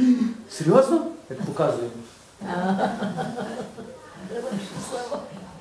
[0.51, 1.01] Серйозно?
[1.29, 1.89] Як показую.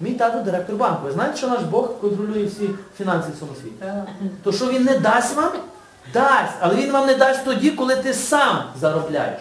[0.00, 1.00] Мій тато директор банку.
[1.04, 3.84] Ви знаєте, що наш Бог контролює всі фінанси в цьому світі?
[4.42, 5.52] То що він не дасть вам?
[6.12, 6.54] Дасть.
[6.60, 9.40] Але він вам не дасть тоді, коли ти сам заробляєш.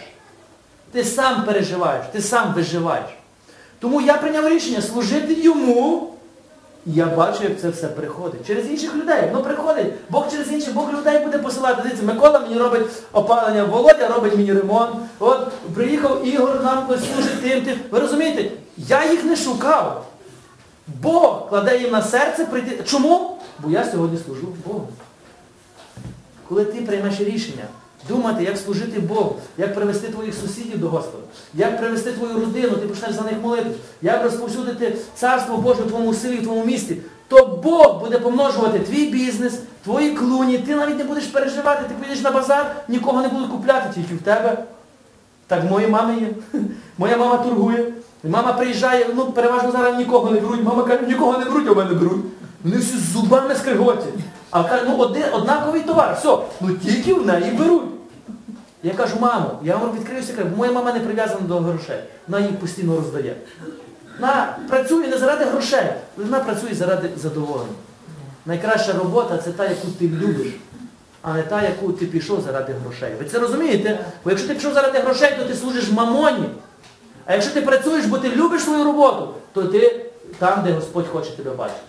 [0.92, 3.10] Ти сам переживаєш, ти сам виживаєш.
[3.80, 6.12] Тому я прийняв рішення служити йому.
[6.86, 8.48] І я бачу, як це все приходить.
[8.48, 9.30] Через інших людей.
[9.34, 9.94] Ну приходить.
[10.10, 11.82] Бог через інших, Бог людей буде посилати.
[11.84, 14.96] Дивіться, Микола мені робить опалення, Володя робить мені ремонт.
[15.20, 17.80] От приїхав Ігор, нам служить тим, тим.
[17.92, 20.06] Ви розумієте, я їх не шукав.
[20.88, 22.84] Бог кладе їм на серце прийти.
[22.84, 23.38] Чому?
[23.60, 24.88] Бо я сьогодні служу Богу.
[26.50, 27.64] Коли ти приймеш рішення,
[28.10, 32.88] думати, як служити Богу, як привести твоїх сусідів до Господа, як привести твою родину, ти
[32.88, 36.98] почнеш за них молитися, як розповсюдити Царство Боже в твоєму селі, в твоєму місті,
[37.28, 42.24] то Бог буде помножувати твій бізнес, твої клуні, ти навіть не будеш переживати, ти підеш
[42.24, 44.58] на базар, нікого не будуть купляти, тільки в тебе.
[45.48, 46.60] Так в моїй мами є.
[46.98, 47.94] Моя мама торгує.
[48.24, 50.64] Мама приїжджає, ну переважно зараз нікого не беруть.
[50.64, 52.26] Мама каже, нікого не беруть, а мене беруть.
[52.64, 54.14] Вони всі з зубами скриготять.
[54.52, 57.82] А каже, ну один, однаковий товар, все, ну тільки в неї беруть.
[58.86, 61.98] Я кажу, мамо, я вам відкрию секрет, моя мама не прив'язана до грошей.
[62.28, 63.36] Вона їх постійно роздає.
[64.20, 65.86] Вона працює не заради грошей,
[66.18, 67.74] вона працює заради задоволення.
[68.46, 70.48] Найкраща робота це та, яку ти любиш,
[71.22, 73.10] а не та, яку ти пішов заради грошей.
[73.20, 74.06] Ви це розумієте?
[74.24, 76.50] Бо якщо ти пішов заради грошей, то ти служиш мамоні.
[77.26, 80.06] А якщо ти працюєш, бо ти любиш свою роботу, то ти
[80.38, 81.82] там, де Господь хоче тебе бачити.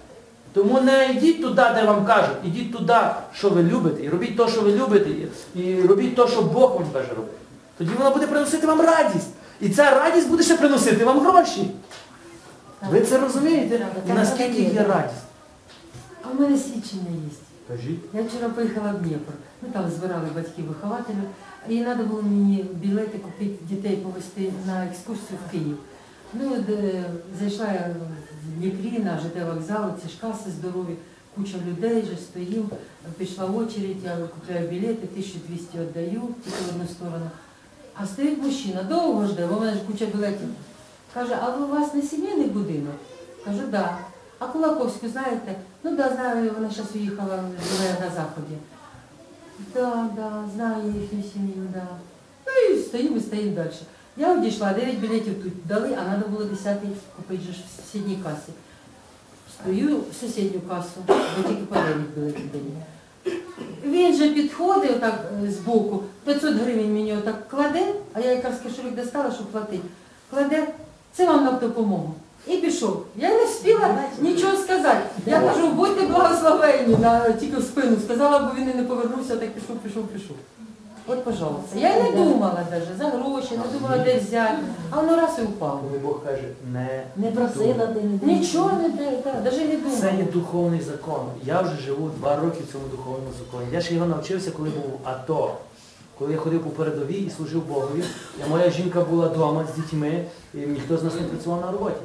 [0.57, 2.99] Тому не йдіть туди, де вам кажуть, ідіть туди,
[3.35, 5.11] що ви любите, і робіть те, що ви любите,
[5.55, 7.37] і, робіть те, що Бог вам каже робити.
[7.79, 9.29] Тоді воно буде приносити вам радість.
[9.61, 11.71] І ця радість буде ще приносити вам гроші.
[12.91, 13.87] Ви це розумієте?
[14.11, 15.23] І наскільки є радість?
[16.23, 17.31] А в мене свідчення є.
[17.69, 18.01] Кажіть.
[18.13, 19.35] Я вчора поїхала в Дніпро.
[19.63, 21.29] Ми там збирали батьків-вихователів,
[21.69, 25.77] і треба було мені білети купити, дітей повезти на екскурсію в Київ.
[26.33, 27.05] Ну, от, е,
[27.39, 27.95] зайшла я
[28.45, 30.97] в Дніпрі на ЖД вокзал, ці ж каси здорові,
[31.37, 32.71] куча людей вже стоїм,
[33.19, 37.31] пішла очередь, я купляю білети, 1200 віддаю, тільки в одну сторону.
[37.95, 40.49] А стоїть мужчина, довго жде, бо в мене ж куча білетів.
[41.15, 42.95] Каже, а ви у вас не сімейний будинок?
[43.45, 43.71] Кажу, так.
[43.71, 43.99] Да.
[44.39, 45.55] А Кулаковську знаєте?
[45.83, 47.41] Ну да, знаю, вона зараз уїхала,
[47.73, 48.57] живе на заході.
[49.75, 51.87] Да, да, знаю їхню сім'ю, да.
[52.47, 53.71] Ну і стоїмо, і стоїмо далі.
[54.17, 56.77] Я одійшла, 9 білетів тут дали, а треба було 10
[57.17, 58.53] купити ж в сусідній касі.
[59.55, 61.15] Стою в сусідню касу, бо
[61.49, 62.65] тільки по 9 білетів дали.
[63.85, 68.95] Він же підходить отак е, збоку, 500 гривень мені отак кладе, а я якраз кошелек
[68.95, 69.89] достала, щоб платити.
[70.31, 70.69] Кладе,
[71.13, 72.15] це вам на допомогу.
[72.47, 73.07] І пішов.
[73.17, 75.01] Я не встигла нічого сказати.
[75.27, 76.97] Я кажу, будьте благословенні,
[77.41, 80.37] тільки в спину сказала, бо він і не повернувся, так пішов, пішов, пішов.
[81.09, 81.79] От, пожалуйста.
[81.79, 84.59] Я й не думала навіть за гроші, не думала, де взяти.
[84.91, 85.81] А воно раз і впало.
[85.89, 86.43] Коли Бог каже,
[86.73, 90.01] не Не просила ти, не Нічого не навіть не думала.
[90.01, 91.27] Це є духовний закон.
[91.45, 93.67] Я вже живу два роки в цьому духовному законі.
[93.73, 95.55] Я ще його навчився, коли був в АТО.
[96.19, 98.05] Коли я ходив по передовій і служив Богові,
[98.47, 102.01] і моя жінка була вдома з дітьми, і ніхто з нас не працював на роботі.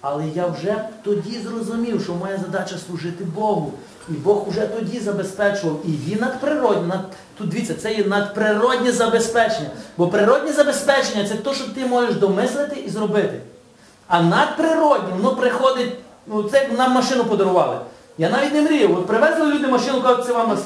[0.00, 3.72] Але я вже тоді зрозумів, що моя задача служити Богу.
[4.08, 5.80] І Бог вже тоді забезпечував.
[5.84, 6.86] І він надприродне.
[6.86, 7.00] Над...
[7.38, 9.70] Тут дивіться, це є надприроднє забезпечення.
[9.96, 13.40] Бо природнє забезпечення це те, що ти можеш домислити і зробити.
[14.08, 15.92] А надприроднє, воно приходить,
[16.26, 17.76] ну це нам машину подарували.
[18.18, 18.98] Я навіть не мріяв.
[18.98, 20.56] От привезли люди машину, кажуть, це вам на.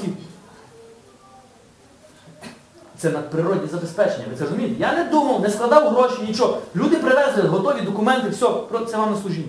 [2.98, 4.74] Це надприродне забезпечення, ви це розумієте?
[4.78, 6.58] Я не думав, не складав гроші, нічого.
[6.76, 8.46] Люди привезли готові документи, все,
[8.90, 9.48] це вам на служіння.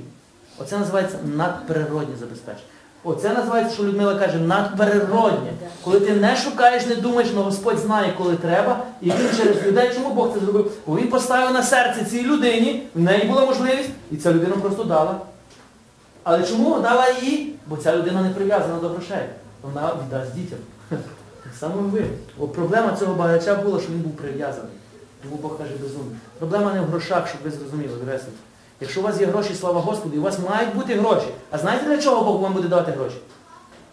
[0.58, 2.64] Оце називається надприродне забезпечення.
[3.04, 5.52] Оце називається, що Людмила каже, надприроднє.
[5.84, 9.92] Коли ти не шукаєш, не думаєш, але Господь знає, коли треба, і Він через людей,
[9.94, 10.72] чому Бог це зробив?
[10.88, 14.84] Бо Він поставив на серце цій людині, в неї була можливість, і ця людина просто
[14.84, 15.16] дала.
[16.24, 17.54] Але чому дала їй?
[17.68, 19.26] Бо ця людина не прив'язана до грошей.
[19.62, 20.60] Вона віддасть дітям.
[21.44, 22.06] Так само і ви.
[22.38, 24.72] Бо проблема цього багача була, що він був прив'язаний.
[25.24, 26.16] Тому Бог каже безумний.
[26.40, 28.34] Проблема не в грошах, щоб ви зрозуміли, Гресик.
[28.82, 31.28] Якщо у вас є гроші, слава Господу, і у вас мають бути гроші.
[31.52, 33.18] А знаєте для чого Бог вам буде давати гроші?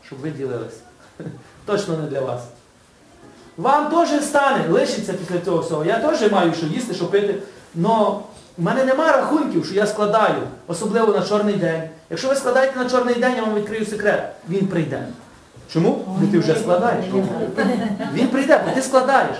[0.06, 0.78] Щоб ви ділились.
[1.66, 2.40] Точно не для вас.
[3.56, 5.84] Вам теж стане, лишиться після цього всього.
[5.84, 7.34] Я теж маю що їсти, що пити.
[7.74, 8.22] Но
[8.58, 11.82] в мене нема рахунків, що я складаю, особливо на чорний день.
[12.10, 14.32] Якщо ви складаєте на чорний день, я вам відкрию секрет.
[14.48, 15.06] Він прийде.
[15.72, 16.04] Чому?
[16.20, 17.04] Бо ти вже складаєш.
[18.14, 19.36] Він прийде, бо ти складаєш.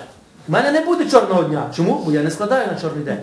[0.49, 1.71] У мене не буде чорного дня.
[1.77, 2.03] Чому?
[2.05, 3.19] Бо я не складаю на чорний день.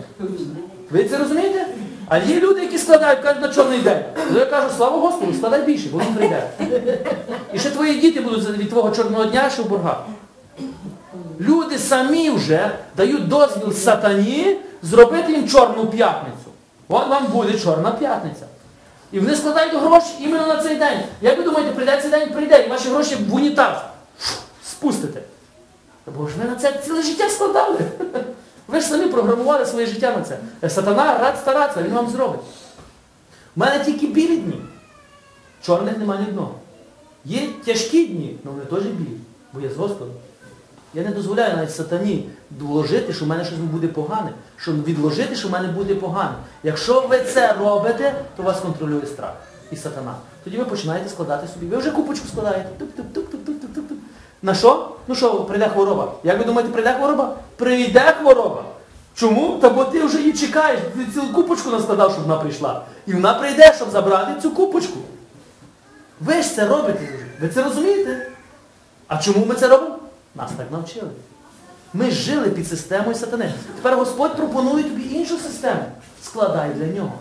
[0.90, 1.66] Ви це розумієте?
[2.12, 4.04] А є люди, які складають, кажуть, на чорний день.
[4.32, 6.50] То я кажу, слава Господу, складай більше, бо він прийде.
[7.52, 10.04] І ще твої діти будуть від твого чорного дня, що в боргах.
[11.40, 16.50] Люди самі вже дають дозвіл сатані зробити їм чорну п'ятницю.
[16.88, 18.46] От вам буде чорна п'ятниця.
[19.12, 21.00] І вони складають гроші іменно на цей день.
[21.20, 23.76] Як ви думаєте, прийде цей день, прийде, і ваші гроші в унітаз
[24.64, 25.20] спустите.
[26.06, 27.78] Бо ж ви на це ціле життя складали.
[28.68, 30.38] Ви ж самі програмували своє життя на це.
[30.62, 32.40] Е, Сатана рад старатися, він вам зробить.
[33.56, 34.62] У мене тільки білі дні.
[35.62, 36.54] Чорних немає ні одного.
[37.24, 39.16] Є тяжкі дні, але вони теж білі,
[39.52, 40.14] бо я з Господом.
[40.94, 45.48] Я не дозволяю навіть сатані вложити, що в мене щось буде погане, що відложити, що
[45.48, 46.34] в мене буде погане.
[46.62, 49.34] Якщо ви це робите, то вас контролює страх
[49.70, 50.14] і сатана.
[50.44, 51.66] Тоді ви починаєте складати собі.
[51.66, 52.68] Ви вже купочку складаєте.
[54.42, 54.91] На що?
[55.08, 56.12] Ну що, прийде хвороба.
[56.24, 57.34] Як ви думаєте, прийде хвороба?
[57.56, 58.64] Прийде хвороба.
[59.14, 59.58] Чому?
[59.60, 62.82] Та бо ти вже її чекаєш, ти цілу купочку наскладав, щоб вона прийшла.
[63.06, 64.98] І вона прийде, щоб забрати цю купочку.
[66.20, 67.08] Ви ж це робите.
[67.40, 68.26] Ви це розумієте?
[69.08, 69.96] А чому ми це робимо?
[70.34, 71.10] Нас так навчили.
[71.94, 73.52] Ми жили під системою сатани.
[73.76, 75.82] Тепер Господь пропонує тобі іншу систему.
[76.22, 77.12] Складай для нього.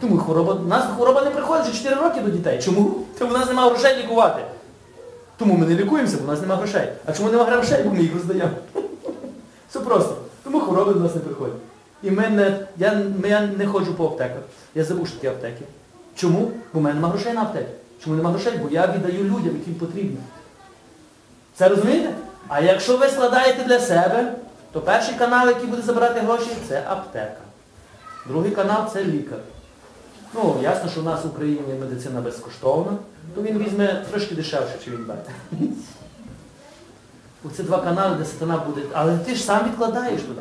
[0.00, 2.62] Тому хвороба, у нас хвороба не приходить вже 4 роки до дітей.
[2.64, 2.94] Чому?
[3.18, 4.42] Тому в нас немає грошей лікувати.
[5.36, 6.88] Тому ми не лікуємося, бо в нас немає грошей.
[7.06, 7.82] А чому немає грошей?
[7.84, 8.50] Бо ми їх роздаємо.
[9.70, 10.16] Все просто.
[10.44, 11.56] Тому хвороби до нас не приходять.
[12.02, 14.42] І ми не, я, я не ходжу по аптеках.
[14.74, 15.64] Я забув, що таке аптеки.
[16.14, 16.50] Чому?
[16.72, 17.70] Бо в мене немає грошей на аптеки.
[18.04, 18.58] Чому немає грошей?
[18.62, 20.18] Бо я віддаю людям, яким потрібно.
[21.54, 22.14] Це розумієте?
[22.48, 24.34] А якщо ви складаєте для себе,
[24.72, 27.40] то перший канал, який буде забирати гроші, це аптека.
[28.26, 29.38] Другий канал це лікар.
[30.34, 32.96] Ну, ясно, що в нас в Україні медицина безкоштовна,
[33.34, 35.22] то він візьме трошки дешевше, чи він бере.
[37.44, 38.82] Оце два канали, де сатана буде.
[38.92, 40.40] Але ти ж сам відкладаєш туди.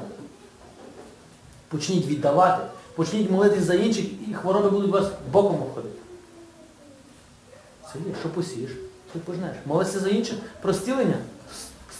[1.68, 2.64] Почніть віддавати,
[2.96, 5.96] почніть молитись за інших, і хвороби будуть вас боком обходити.
[7.94, 8.72] Це є, посієш,
[9.14, 9.56] ти пожнеш.
[9.66, 11.18] Молишся за інших, про зцілення,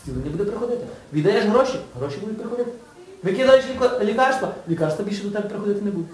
[0.02, 0.86] зцілення буде приходити.
[1.14, 2.72] Віддаєш гроші, гроші будуть приходити.
[3.24, 3.66] Викидаєш
[4.02, 6.12] лікарства, лікарства більше до тебе приходити не будуть.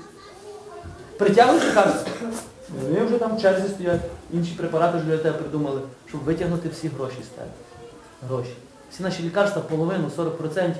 [1.19, 2.11] Притягнеш лікарство,
[2.81, 4.01] вони вже там в черзі стоять,
[4.33, 7.49] інші препарати вже для тебе придумали, щоб витягнути всі гроші з тебе.
[8.27, 8.53] Гроші.
[8.91, 10.73] Всі наші лікарства, половину, 40%,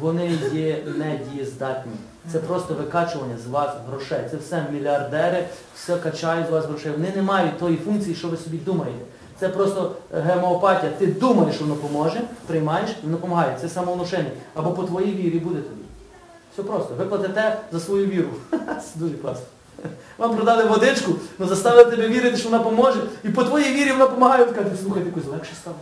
[0.00, 1.92] вони є недієздатні.
[2.32, 4.20] Це просто викачування з вас грошей.
[4.30, 6.92] Це все мільярдери, все качають з вас грошей.
[6.92, 9.04] Вони не мають тої функції, що ви собі думаєте.
[9.40, 10.92] Це просто гемеопатія.
[10.98, 13.58] Ти думаєш, що воно поможе, приймаєш, воно допомагає.
[13.60, 14.30] Це самовнушення.
[14.54, 15.82] Або по твоїй вірі буде тобі.
[16.52, 16.94] Все просто.
[16.94, 18.28] Ви платите за свою віру.
[18.94, 19.44] Дуже класно.
[20.18, 24.04] Вам продали водичку, але заставили тебе вірити, що вона поможе, і по твоїй вірі вона
[24.04, 24.44] допомагає.
[24.44, 25.76] Ти кажеш, слухай, якось легше стало.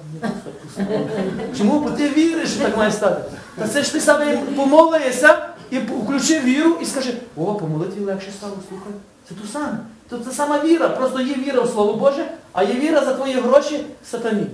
[1.58, 1.80] Чому?
[1.80, 3.22] Бо ти віриш, що так має стати.
[3.58, 8.30] Та це ж ти саме помолися і включи віру і скажи, о, по молитві легше
[8.30, 8.92] стало, слухай.
[9.28, 9.78] Це ту саме.
[10.08, 10.88] То це сама віра.
[10.88, 14.46] Просто є віра в Слово Боже, а є віра за твої гроші сатані.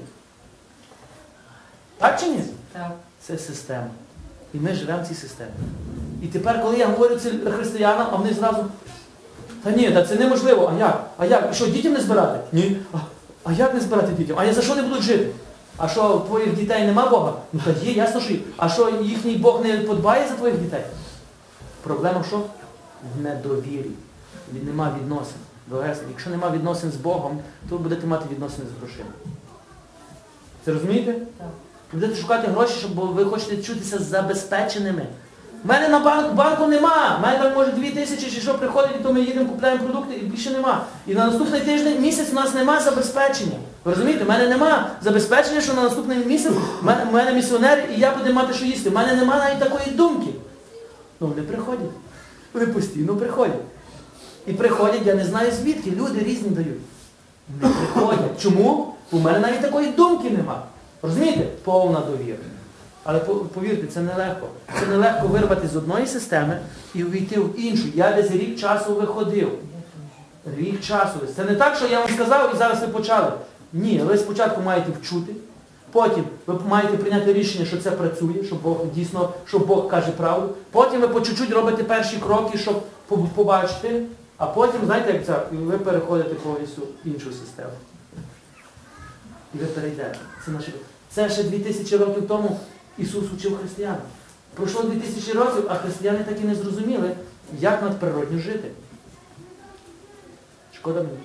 [1.99, 2.41] Так чи ні?
[2.73, 2.91] Так.
[3.21, 3.87] Це система.
[4.55, 5.51] І ми живемо в цій системі.
[6.23, 8.65] І тепер, коли я говорю це християнам, а вони зразу,
[9.65, 10.73] та ні, та це неможливо.
[10.75, 11.07] А як?
[11.19, 11.55] А як?
[11.55, 12.39] Що, дітям не збирати?
[12.53, 12.77] Ні.
[12.93, 12.97] А,
[13.45, 14.37] а як не збирати дітям?
[14.39, 15.27] А я за що не будуть жити?
[15.77, 17.33] А що, твоїх дітей нема Бога?
[17.53, 18.39] Ну та є, ясно, що є.
[18.57, 20.83] А що їхній Бог не подбає за твоїх дітей?
[21.83, 22.41] Проблема що?
[23.19, 23.91] В недовірі.
[24.55, 25.35] Від- Нема відносин.
[26.11, 27.39] Якщо нема відносин з Богом,
[27.69, 29.11] то ви будете мати відносини з грошима.
[30.65, 31.13] Це розумієте?
[31.13, 31.47] Так.
[31.93, 35.07] Ви будете шукати гроші, щоб ви хочете чутися забезпеченими.
[35.65, 37.17] У мене на банк, банку нема.
[37.19, 40.15] У мене там може дві тисячі чи що приходить, і то ми їдемо, купляємо продукти
[40.15, 40.85] і більше нема.
[41.07, 43.57] І на наступний тиждень, місяць у нас нема забезпечення.
[43.85, 46.53] Ви розумієте, у мене нема забезпечення, що на наступний місяць
[46.83, 48.91] у мене, мене місіонер і я буду мати що їсти.
[48.91, 50.31] У мене нема навіть такої думки.
[51.21, 51.91] Ну вони приходять.
[52.55, 53.61] Вони постійно приходять.
[54.47, 56.81] І приходять, я не знаю звідки, люди різні дають.
[57.63, 58.43] Не приходять.
[58.43, 58.95] Чому?
[59.13, 60.63] В мене навіть такої думки нема.
[61.03, 61.47] Розумієте?
[61.65, 62.39] Повна довіра.
[63.05, 63.19] Але
[63.55, 64.49] повірте, це нелегко.
[64.81, 66.59] Це нелегко вирвати з одної системи
[66.95, 67.85] і увійти в іншу.
[67.95, 69.51] Я десь рік часу виходив.
[70.59, 71.19] Рік часу.
[71.37, 73.33] Це не так, що я вам сказав і зараз ви почали.
[73.73, 75.33] Ні, ви спочатку маєте вчути,
[75.93, 80.55] потім ви маєте прийняти рішення, що це працює, що Бог дійсно, що Бог каже правду.
[80.71, 82.83] Потім ви по чуть-чуть робите перші кроки, щоб
[83.35, 84.03] побачити,
[84.37, 87.71] а потім, знаєте, як це, ви переходите повністю в іншу систему.
[89.55, 90.19] І ви перейдете.
[90.45, 90.73] Це, наше...
[91.11, 92.61] це ще 2000 років тому
[92.99, 93.97] Ісус учив християн.
[94.55, 97.17] Пройшло 2000 років, а християни так і не зрозуміли,
[97.61, 98.71] як надприродньо жити.
[100.73, 101.19] Шкода мені.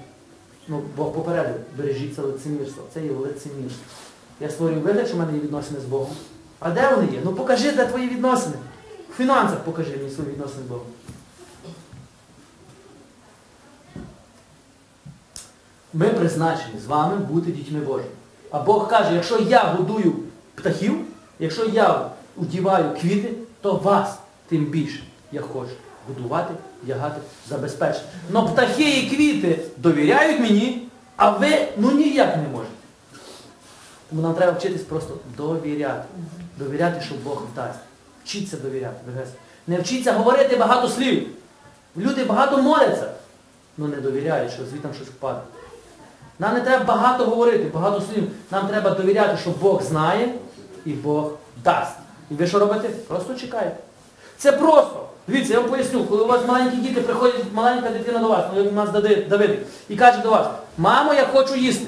[0.68, 2.84] Ну, Бог попередив, бережіть це лицемірство.
[2.94, 3.84] Це є лицемірство.
[4.40, 6.16] Я створюю вигляд, що в мене є відносини з Богом,
[6.60, 7.20] А де вони є?
[7.26, 8.56] Ну покажи, де твої відносини.
[9.10, 10.86] В фінансах покажи мені свої відносини з Богом.
[15.94, 18.10] Ми призначені з вами бути дітьми Божими.
[18.52, 20.16] А Бог каже, якщо я годую
[20.56, 21.06] птахів,
[21.40, 24.18] якщо я удіваю квіти, то вас
[24.48, 25.72] тим більше я хочу
[26.08, 28.06] годувати, вдягати, забезпечити.
[28.30, 30.88] Но птахи і квіти довіряють мені,
[31.18, 32.74] а ви ну ніяк не можете.
[34.10, 36.04] Тому нам треба вчитись просто довіряти.
[36.58, 37.80] Довіряти, що Бог вдасть.
[38.24, 38.96] Вчіться довіряти.
[39.68, 41.28] Не вчіться говорити багато слів.
[41.98, 43.12] Люди багато моляться,
[43.80, 45.40] але не довіряють, що звідти щось впаде.
[46.40, 48.24] Нам не треба багато говорити, багато слів.
[48.52, 50.34] Нам треба довіряти, що Бог знає
[50.90, 51.32] і Бог
[51.64, 51.96] дасть.
[52.32, 52.90] І ви що робите?
[53.08, 53.76] Просто чекаєте.
[54.38, 55.06] Це просто.
[55.28, 58.64] Дивіться, я вам поясню, коли у вас маленькі діти, приходить маленька дитина до вас, ну
[58.64, 58.90] як у нас
[59.30, 59.60] Давид,
[59.90, 61.86] і каже до вас, мамо, я хочу їсти.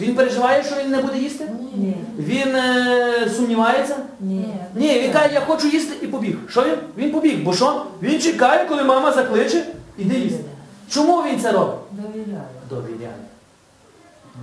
[0.00, 1.48] Він переживає, що він не буде їсти?
[1.74, 1.96] Ні.
[2.18, 3.96] Він е, сумнівається?
[4.20, 4.54] Ні.
[4.74, 6.36] Ні, він каже, я хочу їсти і побіг.
[6.48, 6.76] Що він?
[6.96, 7.44] Він побіг.
[7.44, 7.86] Бо що?
[8.02, 9.66] Він чекає, коли мама закличе,
[9.98, 10.44] іди їсти.
[10.90, 11.76] Чому він це робить?
[11.90, 12.44] Довіряю.
[12.70, 13.14] Довіряє.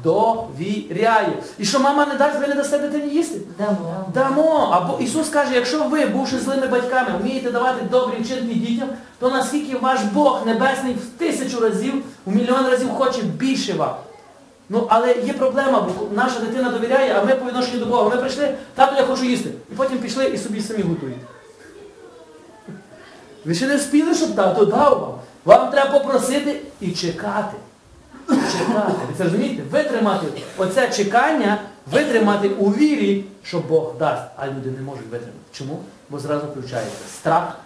[0.04, 1.34] Довіряє.
[1.58, 3.40] І що мама не дасть, ви не дасте дитині їсти?
[3.58, 4.06] Дамо.
[4.14, 4.70] Дамо.
[4.72, 8.90] Або Ісус каже, якщо ви, бувши злими батьками, вмієте давати добрі вчинки дітям,
[9.20, 11.94] то наскільки ваш Бог Небесний в тисячу разів,
[12.26, 13.96] в мільйон разів хоче більше вам.
[14.70, 18.10] Ну, але є проблема, бо наша дитина довіряє, а ми по відношенню до Бога.
[18.10, 19.50] Ми прийшли, тато, я хочу їсти.
[19.72, 21.18] І потім пішли і собі самі готують.
[23.46, 25.14] Ви ще не вспіли, щоб тато дав вам.
[25.46, 27.58] Вам треба попросити і чекати.
[28.28, 28.94] Чекати.
[29.08, 29.64] Ви це розумієте?
[29.72, 31.58] Витримати оце чекання,
[31.92, 34.24] витримати у вірі, що Бог дасть.
[34.36, 35.38] А люди не можуть витримати.
[35.52, 35.80] Чому?
[36.10, 37.58] Бо зразу включається страх,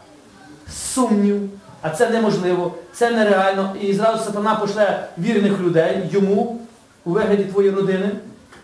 [0.94, 1.50] сумнів,
[1.82, 3.76] а це неможливо, це нереально.
[3.82, 6.62] І зразу сатана пошле вірних людей йому
[7.06, 8.12] у вигляді твоєї родини,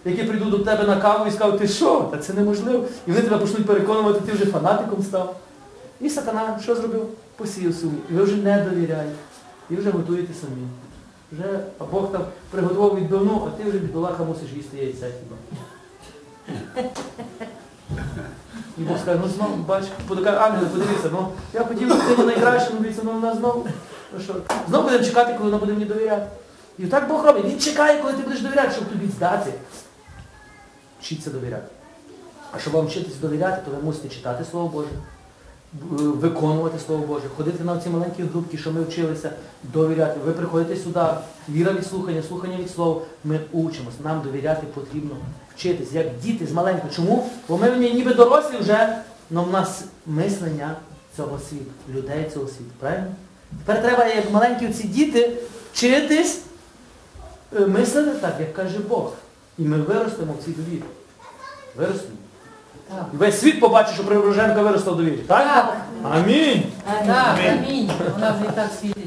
[0.06, 2.10] які прийдуть до тебе на каву і скажуть, ти що?
[2.12, 2.86] Та це неможливо.
[3.08, 5.36] І вони тебе почнуть переконувати, ти вже фанатиком став.
[6.02, 7.08] І сатана що зробив?
[7.36, 8.02] Посіяв сумнів.
[8.12, 9.16] І ви вже не довіряєте.
[9.70, 10.68] І вже готуєте самі.
[11.32, 15.36] Вже а Бог там приготував відбивну, а ти вже бідолаха мусиш їсти яйця хіба.
[18.78, 22.80] І Бог скаже, ну знову, бач, подокаже, ангели, подивися, ну я хотів дитині найкраще, ну
[22.80, 23.68] дивіться, ну вона знову.
[24.14, 24.36] Ну що?
[24.68, 26.28] Знову будемо чекати, коли вона буде мені довіряти.
[26.80, 27.46] І так Бог робить.
[27.46, 29.54] Він чекає, коли ти будеш довіряти, щоб тобі здати.
[31.02, 31.68] Вчіться довіряти.
[32.52, 34.88] А щоб вам вчитися довіряти, то ви мусите читати Слово Боже,
[36.00, 39.32] виконувати Слово Боже, ходити на ці маленькі групки, що ми вчилися,
[39.64, 40.20] довіряти.
[40.26, 41.06] Ви приходите сюди,
[41.50, 43.02] віра від слухання, слухання від слова.
[43.24, 43.94] Ми учимось.
[44.04, 45.12] Нам довіряти потрібно
[45.56, 46.94] вчитись, як діти з маленького.
[46.94, 47.30] Чому?
[47.50, 48.98] Бо ми ніби дорослі вже,
[49.34, 50.76] але в нас мислення
[51.18, 52.72] цього світу, людей цього світу.
[52.80, 53.08] Правильно?
[53.66, 55.38] Тепер треба, як маленькі ці діти,
[55.74, 56.42] вчитись
[57.56, 59.14] е, мислити так, як каже Бог.
[59.58, 60.84] І ми виростемо в цій довірі.
[61.76, 62.17] Виростемо.
[62.90, 63.06] Так.
[63.14, 65.18] І весь світ побачить, що Преображенка виросла довірі.
[65.18, 65.46] Так?
[65.46, 65.74] Так.
[66.14, 66.64] Амінь.
[67.08, 67.92] Так, амінь.
[68.14, 68.98] Вона вже і так світить.